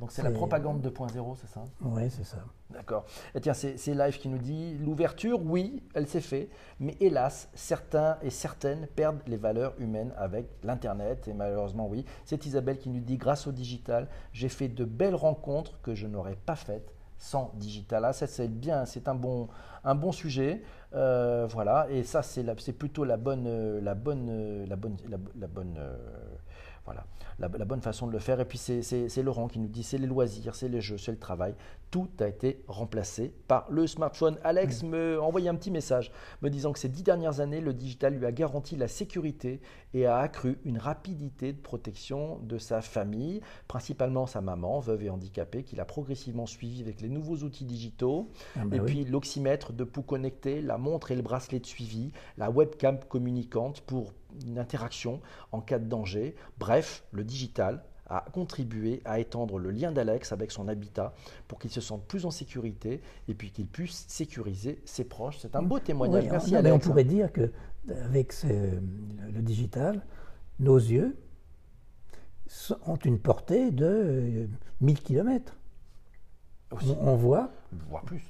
Donc 0.00 0.12
c'est 0.12 0.22
la 0.22 0.30
propagande 0.30 0.82
2.0, 0.82 1.36
c'est 1.38 1.46
ça 1.46 1.62
Oui, 1.82 2.10
c'est 2.10 2.24
ça. 2.24 2.38
D'accord. 2.70 3.04
Et 3.34 3.40
tiens, 3.40 3.52
c'est 3.52 3.94
Live 3.94 4.18
qui 4.18 4.28
nous 4.28 4.38
dit 4.38 4.78
l'ouverture, 4.78 5.40
oui, 5.44 5.82
elle 5.94 6.06
s'est 6.06 6.22
faite, 6.22 6.48
mais 6.78 6.96
hélas, 7.00 7.50
certains 7.52 8.16
et 8.22 8.30
certaines 8.30 8.86
perdent 8.86 9.20
les 9.26 9.36
valeurs 9.36 9.74
humaines 9.78 10.14
avec 10.16 10.46
l'Internet, 10.64 11.28
et 11.28 11.34
malheureusement, 11.34 11.86
oui. 11.86 12.06
C'est 12.24 12.46
Isabelle 12.46 12.78
qui 12.78 12.88
nous 12.88 13.00
dit 13.00 13.18
grâce 13.18 13.46
au 13.46 13.52
digital, 13.52 14.08
j'ai 14.32 14.48
fait 14.48 14.68
de 14.68 14.86
belles 14.86 15.14
rencontres 15.14 15.78
que 15.82 15.94
je 15.94 16.06
n'aurais 16.06 16.36
pas 16.36 16.56
faites 16.56 16.94
sans 17.18 17.52
digital. 17.56 18.02
Ah, 18.06 18.14
ça, 18.14 18.26
c'est 18.26 18.48
bien, 18.48 18.86
c'est 18.86 19.06
un 19.06 19.14
bon, 19.14 19.48
un 19.84 19.94
bon 19.94 20.12
sujet. 20.12 20.62
Euh, 20.94 21.46
voilà, 21.50 21.86
et 21.90 22.04
ça, 22.04 22.22
c'est 22.22 22.72
plutôt 22.72 23.04
la 23.04 23.18
bonne, 23.18 23.80
la 23.80 23.94
bonne, 23.94 24.64
la 24.64 24.76
bonne, 24.76 24.96
la, 25.38 25.46
bonne. 25.46 25.76
Euh, 25.78 25.96
voilà 26.86 27.04
la, 27.40 27.48
bonne 27.48 27.80
façon 27.80 28.06
de 28.06 28.12
le 28.12 28.18
faire. 28.18 28.40
Et 28.40 28.44
puis 28.44 28.58
c'est 28.58 29.22
Laurent 29.22 29.48
qui 29.48 29.58
nous 29.58 29.68
dit 29.68 29.82
c'est 29.82 29.98
les 29.98 30.06
loisirs, 30.06 30.54
c'est 30.54 30.68
les 30.68 30.80
jeux, 30.80 30.98
c'est 30.98 31.10
le 31.10 31.18
travail. 31.18 31.54
Tout 31.90 32.08
a 32.20 32.28
été 32.28 32.62
remplacé 32.68 33.34
par 33.48 33.66
le 33.70 33.86
smartphone. 33.86 34.38
Alex 34.44 34.82
me 34.82 35.20
envoyait 35.20 35.48
un 35.48 35.54
petit 35.54 35.70
message 35.70 36.12
me 36.42 36.50
disant 36.50 36.72
que 36.72 36.78
ces 36.78 36.88
dix 36.88 37.02
dernières 37.02 37.40
années, 37.40 37.60
le 37.60 37.72
digital 37.72 38.14
lui 38.14 38.26
a 38.26 38.32
garanti 38.32 38.76
la 38.76 38.88
sécurité 38.88 39.60
et 39.94 40.06
a 40.06 40.18
accru 40.18 40.58
une 40.64 40.78
rapidité 40.78 41.52
de 41.52 41.60
protection 41.60 42.38
de 42.38 42.58
sa 42.58 42.80
famille, 42.80 43.40
principalement 43.66 44.26
sa 44.26 44.40
maman, 44.40 44.78
veuve 44.78 45.04
et 45.04 45.10
handicapée, 45.10 45.64
qu'il 45.64 45.80
a 45.80 45.84
progressivement 45.84 46.46
suivi 46.46 46.82
avec 46.82 47.00
les 47.00 47.08
nouveaux 47.08 47.38
outils 47.38 47.64
digitaux. 47.64 48.30
Ah 48.56 48.64
bah 48.64 48.76
et 48.76 48.80
puis 48.80 49.04
l'oxymètre 49.04 49.72
de 49.72 49.84
pouls 49.84 50.02
connecté, 50.02 50.60
la 50.60 50.78
montre 50.78 51.10
et 51.10 51.16
le 51.16 51.22
bracelet 51.22 51.58
de 51.58 51.66
suivi, 51.66 52.12
la 52.36 52.50
webcam 52.50 52.98
communicante 53.08 53.80
pour 53.80 54.12
une 54.46 54.58
interaction 54.58 55.20
en 55.52 55.60
cas 55.60 55.78
de 55.78 55.86
danger. 55.86 56.34
Bref, 56.58 57.04
le 57.12 57.24
digital 57.24 57.82
a 58.12 58.24
contribué 58.32 59.00
à 59.04 59.20
étendre 59.20 59.58
le 59.58 59.70
lien 59.70 59.92
d'Alex 59.92 60.32
avec 60.32 60.50
son 60.50 60.66
habitat 60.66 61.14
pour 61.46 61.60
qu'il 61.60 61.70
se 61.70 61.80
sente 61.80 62.04
plus 62.06 62.26
en 62.26 62.30
sécurité 62.32 63.00
et 63.28 63.34
puis 63.34 63.52
qu'il 63.52 63.66
puisse 63.68 64.04
sécuriser 64.08 64.80
ses 64.84 65.04
proches. 65.04 65.38
C'est 65.38 65.54
un 65.54 65.62
beau 65.62 65.78
témoignage. 65.78 66.24
Oui, 66.24 66.30
Merci 66.30 66.52
non, 66.54 66.62
mais 66.62 66.70
Alex. 66.70 66.86
on 66.86 66.88
pourrait 66.90 67.04
dire 67.04 67.32
que 67.32 67.52
avec 68.04 68.32
ce- 68.32 68.46
le 68.48 69.42
digital, 69.42 70.04
nos 70.58 70.76
yeux 70.76 71.16
ont 72.86 72.96
une 72.96 73.18
portée 73.20 73.70
de 73.70 73.84
euh, 73.86 74.46
1000 74.80 75.00
km. 75.00 75.56
Aussi. 76.72 76.90
On, 77.00 77.10
on 77.12 77.16
voit. 77.16 77.52
Voire 77.88 78.02
plus. 78.04 78.22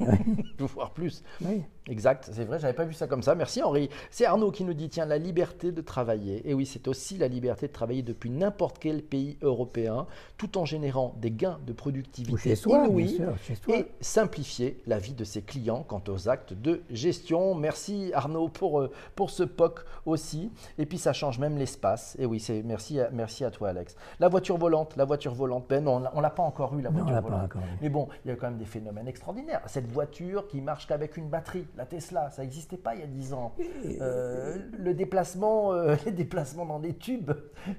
Voire 0.58 0.90
plus. 0.92 1.22
Oui. 1.42 1.62
Exact, 1.88 2.28
c'est 2.32 2.44
vrai, 2.44 2.58
j'avais 2.58 2.72
pas 2.72 2.84
vu 2.84 2.94
ça 2.94 3.06
comme 3.06 3.22
ça. 3.22 3.36
Merci 3.36 3.62
Henri. 3.62 3.88
C'est 4.10 4.24
Arnaud 4.26 4.50
qui 4.50 4.64
nous 4.64 4.74
dit 4.74 4.88
tiens, 4.88 5.06
la 5.06 5.18
liberté 5.18 5.70
de 5.70 5.80
travailler. 5.80 6.48
Et 6.48 6.52
oui, 6.52 6.66
c'est 6.66 6.88
aussi 6.88 7.16
la 7.16 7.28
liberté 7.28 7.68
de 7.68 7.72
travailler 7.72 8.02
depuis 8.02 8.28
n'importe 8.30 8.78
quel 8.80 9.02
pays 9.02 9.38
européen, 9.40 10.06
tout 10.36 10.58
en 10.58 10.64
générant 10.64 11.14
des 11.20 11.30
gains 11.30 11.60
de 11.64 11.72
productivité 11.72 12.56
chez 12.56 12.66
bien 12.66 12.84
inouïs 12.86 13.16
sûr, 13.16 13.38
chez 13.38 13.54
soi. 13.54 13.76
et 13.76 13.86
simplifier 14.00 14.80
la 14.86 14.98
vie 14.98 15.12
de 15.12 15.22
ses 15.22 15.42
clients 15.42 15.84
quant 15.86 16.02
aux 16.08 16.28
actes 16.28 16.54
de 16.54 16.82
gestion. 16.90 17.54
Merci 17.54 18.10
Arnaud 18.14 18.48
pour, 18.48 18.80
euh, 18.80 18.90
pour 19.14 19.30
ce 19.30 19.44
POC 19.44 19.84
aussi. 20.06 20.50
Et 20.78 20.86
puis 20.86 20.98
ça 20.98 21.12
change 21.12 21.38
même 21.38 21.56
l'espace. 21.56 22.16
Et 22.18 22.26
oui, 22.26 22.40
c'est 22.40 22.64
merci 22.64 22.98
à, 22.98 23.10
merci 23.12 23.44
à 23.44 23.52
toi 23.52 23.68
Alex. 23.68 23.94
La 24.18 24.28
voiture 24.28 24.56
volante, 24.58 24.96
la 24.96 25.04
voiture 25.04 25.34
volante, 25.34 25.66
ben 25.68 25.84
non, 25.84 26.02
on 26.14 26.20
l'a- 26.20 26.30
pas 26.30 26.42
encore 26.42 26.76
eu 26.76 26.82
la 26.82 26.90
Non, 26.90 26.96
voiture 26.98 27.14
l'a 27.14 27.22
pas 27.22 27.28
volante. 27.28 27.44
encore 27.44 27.62
eu. 27.62 27.78
Mais 27.80 27.88
bon, 27.90 28.08
il 28.24 28.28
y 28.28 28.32
a 28.32 28.36
quand 28.36 28.48
même 28.48 28.58
des 28.58 28.64
phénomènes 28.64 28.85
extraordinaires. 29.06 29.62
Cette 29.66 29.86
voiture 29.90 30.46
qui 30.48 30.60
marche 30.60 30.86
qu'avec 30.86 31.16
une 31.16 31.28
batterie, 31.28 31.66
la 31.76 31.86
Tesla, 31.86 32.30
ça 32.30 32.42
n'existait 32.42 32.76
pas 32.76 32.94
il 32.94 33.00
y 33.00 33.04
a 33.04 33.06
10 33.06 33.32
ans. 33.32 33.54
Euh, 34.00 34.56
le 34.78 34.94
déplacement, 34.94 35.72
euh, 35.72 35.96
les 36.06 36.12
déplacements 36.12 36.66
dans 36.66 36.80
des 36.80 36.94
tubes, 36.96 37.30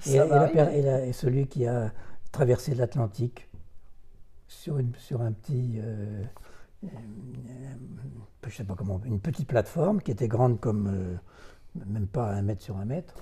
Et, 0.06 0.10
ça 0.10 0.26
et 0.26 0.28
va 0.30 0.36
la 0.36 0.41
arriver. 0.43 0.65
per- 0.65 0.78
et 0.78 0.82
la- 0.82 1.06
et 1.06 1.13
celui 1.13 1.48
qui 1.48 1.65
a 1.67 1.91
traversé 2.32 2.76
l'Atlantique 2.76 3.50
sur, 4.48 4.78
une, 4.80 4.93
sur 4.96 5.22
un 5.22 5.32
petit, 5.32 5.80
euh, 5.82 6.24
je 8.46 8.56
sais 8.56 8.63
pas 8.63 8.76
comment, 8.76 9.02
une 9.06 9.20
petite 9.20 9.48
plateforme 9.48 10.02
qui 10.02 10.12
était 10.12 10.28
grande 10.28 10.60
comme 10.60 11.17
même 11.86 12.08
pas 12.08 12.32
un 12.32 12.41
mètre 12.41 12.62
sur 12.63 12.78
un 12.78 12.86
mètre. 12.86 13.15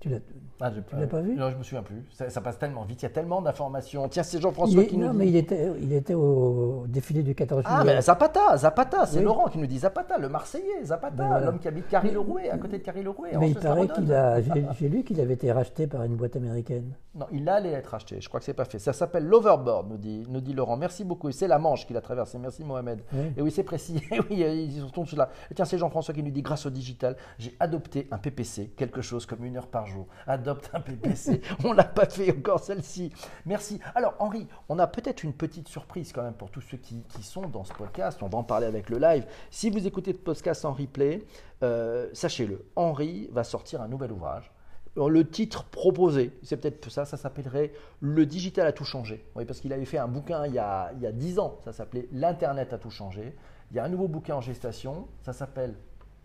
Tu 0.00 0.08
l'as- 0.10 0.18
Ah, 0.60 0.70
l'as 0.98 1.06
pas 1.06 1.20
vu 1.20 1.34
Non, 1.36 1.50
je 1.50 1.56
me 1.56 1.62
souviens 1.62 1.82
plus. 1.82 2.02
Ça, 2.12 2.30
ça 2.30 2.40
passe 2.40 2.58
tellement 2.58 2.84
vite, 2.84 3.02
il 3.02 3.04
y 3.04 3.06
a 3.06 3.10
tellement 3.10 3.42
d'informations. 3.42 4.08
Tiens, 4.08 4.22
c'est 4.22 4.40
Jean-François 4.40 4.84
qui 4.84 4.96
nous 4.96 5.06
non, 5.06 5.12
dit. 5.12 5.18
mais 5.18 5.28
il 5.28 5.36
était, 5.36 5.70
il 5.80 5.92
était 5.92 6.14
au 6.14 6.84
défilé 6.88 7.22
du 7.22 7.34
14 7.34 7.62
Ah, 7.66 7.80
juillet. 7.80 7.96
mais 7.96 8.00
Zapata, 8.02 8.56
Zapata, 8.56 9.04
c'est 9.06 9.18
Oui. 9.18 9.24
Laurent 9.24 9.48
qui 9.48 9.58
nous 9.58 9.66
dit 9.66 9.78
Zapata, 9.78 10.16
le 10.18 10.28
Marseillais, 10.30 10.84
Zapata, 10.84 11.14
Ben 11.14 11.40
l'homme 11.40 11.58
qui 11.58 11.68
habite 11.68 11.88
Carry-le-Rouet, 11.88 12.48
à 12.50 12.56
côté 12.58 12.78
de 12.78 12.82
Carry-le-Rouet. 12.82 13.36
en 13.36 13.40
Mais 13.40 13.50
il 13.50 13.54
paraît 13.58 13.88
qu'il 13.88 14.12
a. 14.12 14.40
J'ai 14.78 14.88
lu 14.88 15.02
qu'il 15.04 15.20
avait 15.20 15.34
été 15.34 15.52
racheté 15.52 15.86
par 15.86 16.02
une 16.04 16.16
boîte 16.16 16.36
américaine. 16.36 16.92
Non, 17.14 17.26
il 17.32 17.48
allait 17.48 17.72
être 17.72 17.94
acheté. 17.94 18.18
Je 18.20 18.28
crois 18.28 18.40
que 18.40 18.44
c'est 18.46 18.52
pas 18.54 18.66
fait. 18.66 18.78
Ça 18.78 18.92
s'appelle 18.92 19.24
l'overboard, 19.26 19.90
nous 19.90 19.96
dit, 19.96 20.26
nous 20.28 20.40
dit 20.42 20.52
Laurent. 20.52 20.76
Merci 20.76 21.04
beaucoup. 21.04 21.30
C'est 21.32 21.48
la 21.48 21.58
Manche 21.58 21.86
qu'il 21.86 21.96
a 21.96 22.02
traversé. 22.02 22.38
Merci 22.38 22.62
Mohamed. 22.64 23.00
Oui. 23.12 23.32
Et 23.36 23.42
oui, 23.42 23.50
c'est 23.50 23.62
précis. 23.62 24.02
Et 24.10 24.20
oui, 24.30 24.42
euh, 24.42 24.52
ils 24.54 24.80
sont 24.80 24.88
tous 24.90 25.16
là. 25.16 25.28
Et 25.50 25.54
tiens, 25.54 25.64
c'est 25.64 25.78
Jean-François 25.78 26.12
qui 26.14 26.22
nous 26.22 26.30
dit 26.30 26.42
grâce 26.42 26.66
au 26.66 26.70
digital, 26.70 27.16
j'ai 27.38 27.54
adopté 27.60 28.06
un 28.10 28.18
PPC, 28.18 28.72
quelque 28.76 29.00
chose 29.02 29.24
comme 29.26 29.44
une 29.44 29.56
heure 29.56 29.66
par 29.68 29.85
Adopte 30.26 30.70
un 30.72 30.80
PPC. 30.80 31.40
on 31.64 31.72
l'a 31.72 31.84
pas 31.84 32.06
fait 32.06 32.30
encore 32.30 32.60
celle-ci. 32.60 33.12
Merci. 33.44 33.80
Alors 33.94 34.14
Henri, 34.18 34.46
on 34.68 34.78
a 34.78 34.86
peut-être 34.86 35.22
une 35.22 35.32
petite 35.32 35.68
surprise 35.68 36.12
quand 36.12 36.22
même 36.22 36.34
pour 36.34 36.50
tous 36.50 36.60
ceux 36.60 36.78
qui, 36.78 37.02
qui 37.08 37.22
sont 37.22 37.48
dans 37.48 37.64
ce 37.64 37.72
podcast. 37.72 38.22
On 38.22 38.28
va 38.28 38.38
en 38.38 38.44
parler 38.44 38.66
avec 38.66 38.90
le 38.90 38.98
live. 38.98 39.26
Si 39.50 39.70
vous 39.70 39.86
écoutez 39.86 40.12
ce 40.12 40.18
podcast 40.18 40.64
en 40.64 40.72
replay, 40.72 41.24
euh, 41.62 42.08
sachez-le, 42.12 42.64
Henri 42.76 43.28
va 43.32 43.44
sortir 43.44 43.80
un 43.80 43.88
nouvel 43.88 44.12
ouvrage. 44.12 44.52
Alors, 44.96 45.10
le 45.10 45.28
titre 45.28 45.64
proposé, 45.64 46.32
c'est 46.42 46.56
peut-être 46.56 46.90
ça, 46.90 47.04
ça 47.04 47.18
s'appellerait 47.18 47.72
Le 48.00 48.24
digital 48.24 48.66
a 48.66 48.72
tout 48.72 48.84
changé. 48.84 49.26
Oui, 49.34 49.44
parce 49.44 49.60
qu'il 49.60 49.72
avait 49.74 49.84
fait 49.84 49.98
un 49.98 50.08
bouquin 50.08 50.46
il 50.46 50.54
y 50.54 50.58
a, 50.58 50.90
il 50.96 51.02
y 51.02 51.06
a 51.06 51.12
10 51.12 51.38
ans, 51.38 51.58
ça 51.64 51.72
s'appelait 51.72 52.08
L'Internet 52.12 52.72
a 52.72 52.78
tout 52.78 52.90
changé. 52.90 53.36
Il 53.70 53.76
y 53.76 53.80
a 53.80 53.84
un 53.84 53.90
nouveau 53.90 54.08
bouquin 54.08 54.36
en 54.36 54.40
gestation, 54.40 55.06
ça 55.20 55.34
s'appelle 55.34 55.74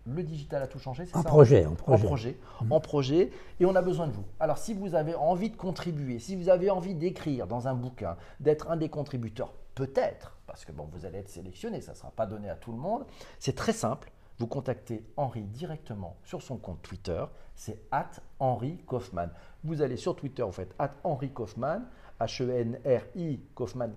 Le 0.05 0.23
digital 0.23 0.63
a 0.63 0.67
tout 0.67 0.79
changé, 0.79 1.05
c'est 1.05 1.13
ça 1.13 1.23
projet, 1.23 1.65
en 1.65 1.73
en 1.73 1.75
projet. 1.75 2.05
projet, 2.05 2.39
en 2.69 2.79
projet, 2.79 3.31
et 3.59 3.65
on 3.65 3.75
a 3.75 3.81
besoin 3.81 4.07
de 4.07 4.13
vous. 4.13 4.25
Alors, 4.39 4.57
si 4.57 4.73
vous 4.73 4.95
avez 4.95 5.13
envie 5.13 5.51
de 5.51 5.55
contribuer, 5.55 6.17
si 6.17 6.35
vous 6.35 6.49
avez 6.49 6.71
envie 6.71 6.95
d'écrire 6.95 7.45
dans 7.45 7.67
un 7.67 7.75
bouquin, 7.75 8.17
d'être 8.39 8.71
un 8.71 8.77
des 8.77 8.89
contributeurs, 8.89 9.53
peut-être, 9.75 10.37
parce 10.47 10.65
que 10.65 10.71
bon, 10.71 10.89
vous 10.91 11.05
allez 11.05 11.19
être 11.19 11.29
sélectionné, 11.29 11.81
ça 11.81 11.91
ne 11.91 11.97
sera 11.97 12.11
pas 12.11 12.25
donné 12.25 12.49
à 12.49 12.55
tout 12.55 12.71
le 12.71 12.79
monde, 12.79 13.05
c'est 13.37 13.55
très 13.55 13.73
simple. 13.73 14.11
Vous 14.39 14.47
contactez 14.47 15.05
Henri 15.17 15.43
directement 15.43 16.17
sur 16.23 16.41
son 16.41 16.57
compte 16.57 16.81
Twitter, 16.81 17.23
c'est 17.53 17.79
at 17.91 18.09
Henri 18.39 18.79
Kaufmann. 18.87 19.29
Vous 19.63 19.83
allez 19.83 19.97
sur 19.97 20.15
Twitter, 20.15 20.41
vous 20.41 20.51
faites 20.51 20.73
at 20.79 20.91
Henri 21.03 21.29
Kaufmann, 21.29 21.85
H-E-N-R-I, 22.25 23.39
Kaufmann, 23.55 23.93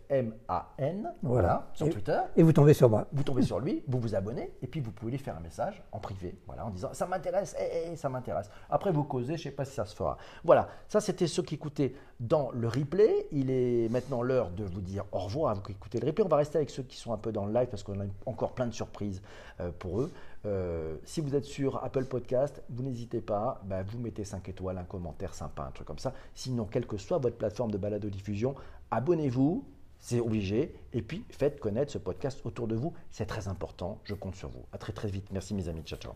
K-A-U-F-M-A-N, 0.00 1.12
voilà, 1.22 1.68
sur 1.74 1.86
Et- 1.86 1.90
Twitter 1.90 2.18
Et 2.36 2.42
vous 2.42 2.52
tombez 2.52 2.74
sur 2.74 2.88
moi. 2.90 3.06
vous 3.12 3.22
tombez 3.22 3.42
sur 3.42 3.60
lui, 3.60 3.82
vous 3.88 3.98
vous 3.98 4.14
abonnez, 4.14 4.52
et 4.62 4.66
puis 4.66 4.80
vous 4.80 4.92
pouvez 4.92 5.12
lui 5.12 5.18
faire 5.18 5.36
un 5.36 5.40
message 5.40 5.82
en 5.92 5.98
privé, 5.98 6.34
voilà, 6.46 6.66
en 6.66 6.70
disant 6.70 6.90
ça 6.92 7.06
m'intéresse, 7.06 7.56
eh, 7.58 7.90
eh, 7.92 7.96
ça 7.96 8.08
m'intéresse. 8.08 8.50
Après 8.68 8.92
vous 8.92 9.04
causez, 9.04 9.36
je 9.36 9.40
ne 9.40 9.44
sais 9.44 9.50
pas 9.50 9.64
si 9.64 9.74
ça 9.74 9.84
se 9.84 9.94
fera. 9.94 10.16
Voilà, 10.44 10.68
ça 10.88 11.00
c'était 11.00 11.26
ceux 11.26 11.42
qui 11.42 11.54
écoutaient 11.56 11.94
dans 12.18 12.50
le 12.52 12.68
replay. 12.68 13.26
Il 13.32 13.50
est 13.50 13.88
maintenant 13.90 14.22
l'heure 14.22 14.50
de 14.50 14.64
vous 14.64 14.80
dire 14.82 15.04
au 15.12 15.18
revoir 15.20 15.50
à 15.52 15.54
vous 15.54 15.62
qui 15.62 15.72
écoutez 15.72 15.98
le 16.00 16.06
replay. 16.06 16.24
On 16.24 16.28
va 16.28 16.36
rester 16.36 16.58
avec 16.58 16.70
ceux 16.70 16.82
qui 16.82 16.96
sont 16.96 17.12
un 17.12 17.18
peu 17.18 17.32
dans 17.32 17.46
le 17.46 17.52
live 17.52 17.68
parce 17.68 17.82
qu'on 17.82 17.98
a 18.00 18.04
encore 18.26 18.52
plein 18.52 18.66
de 18.66 18.74
surprises 18.74 19.22
euh, 19.60 19.70
pour 19.78 20.00
eux. 20.02 20.10
Euh, 20.46 20.96
si 21.04 21.20
vous 21.20 21.34
êtes 21.34 21.44
sur 21.44 21.82
Apple 21.84 22.04
Podcast, 22.06 22.62
vous 22.70 22.82
n'hésitez 22.82 23.20
pas, 23.20 23.60
bah, 23.64 23.82
vous 23.82 23.98
mettez 23.98 24.24
5 24.24 24.48
étoiles, 24.48 24.78
un 24.78 24.84
commentaire 24.84 25.34
sympa, 25.34 25.62
un 25.64 25.70
truc 25.70 25.86
comme 25.86 25.98
ça. 25.98 26.14
Sinon, 26.34 26.64
quelle 26.64 26.86
que 26.86 26.96
soit 26.96 27.18
votre 27.18 27.36
plateforme 27.36 27.70
de 27.70 27.78
balado-diffusion, 27.78 28.54
abonnez-vous, 28.90 29.64
c'est 29.98 30.20
obligé. 30.20 30.74
Et 30.92 31.02
puis, 31.02 31.24
faites 31.30 31.60
connaître 31.60 31.92
ce 31.92 31.98
podcast 31.98 32.40
autour 32.44 32.66
de 32.66 32.74
vous. 32.74 32.94
C'est 33.10 33.26
très 33.26 33.48
important. 33.48 34.00
Je 34.04 34.14
compte 34.14 34.34
sur 34.34 34.48
vous. 34.48 34.64
À 34.72 34.78
très 34.78 34.92
très 34.92 35.08
vite. 35.08 35.26
Merci 35.30 35.54
mes 35.54 35.68
amis. 35.68 35.82
Ciao, 35.82 35.98
ciao. 35.98 36.14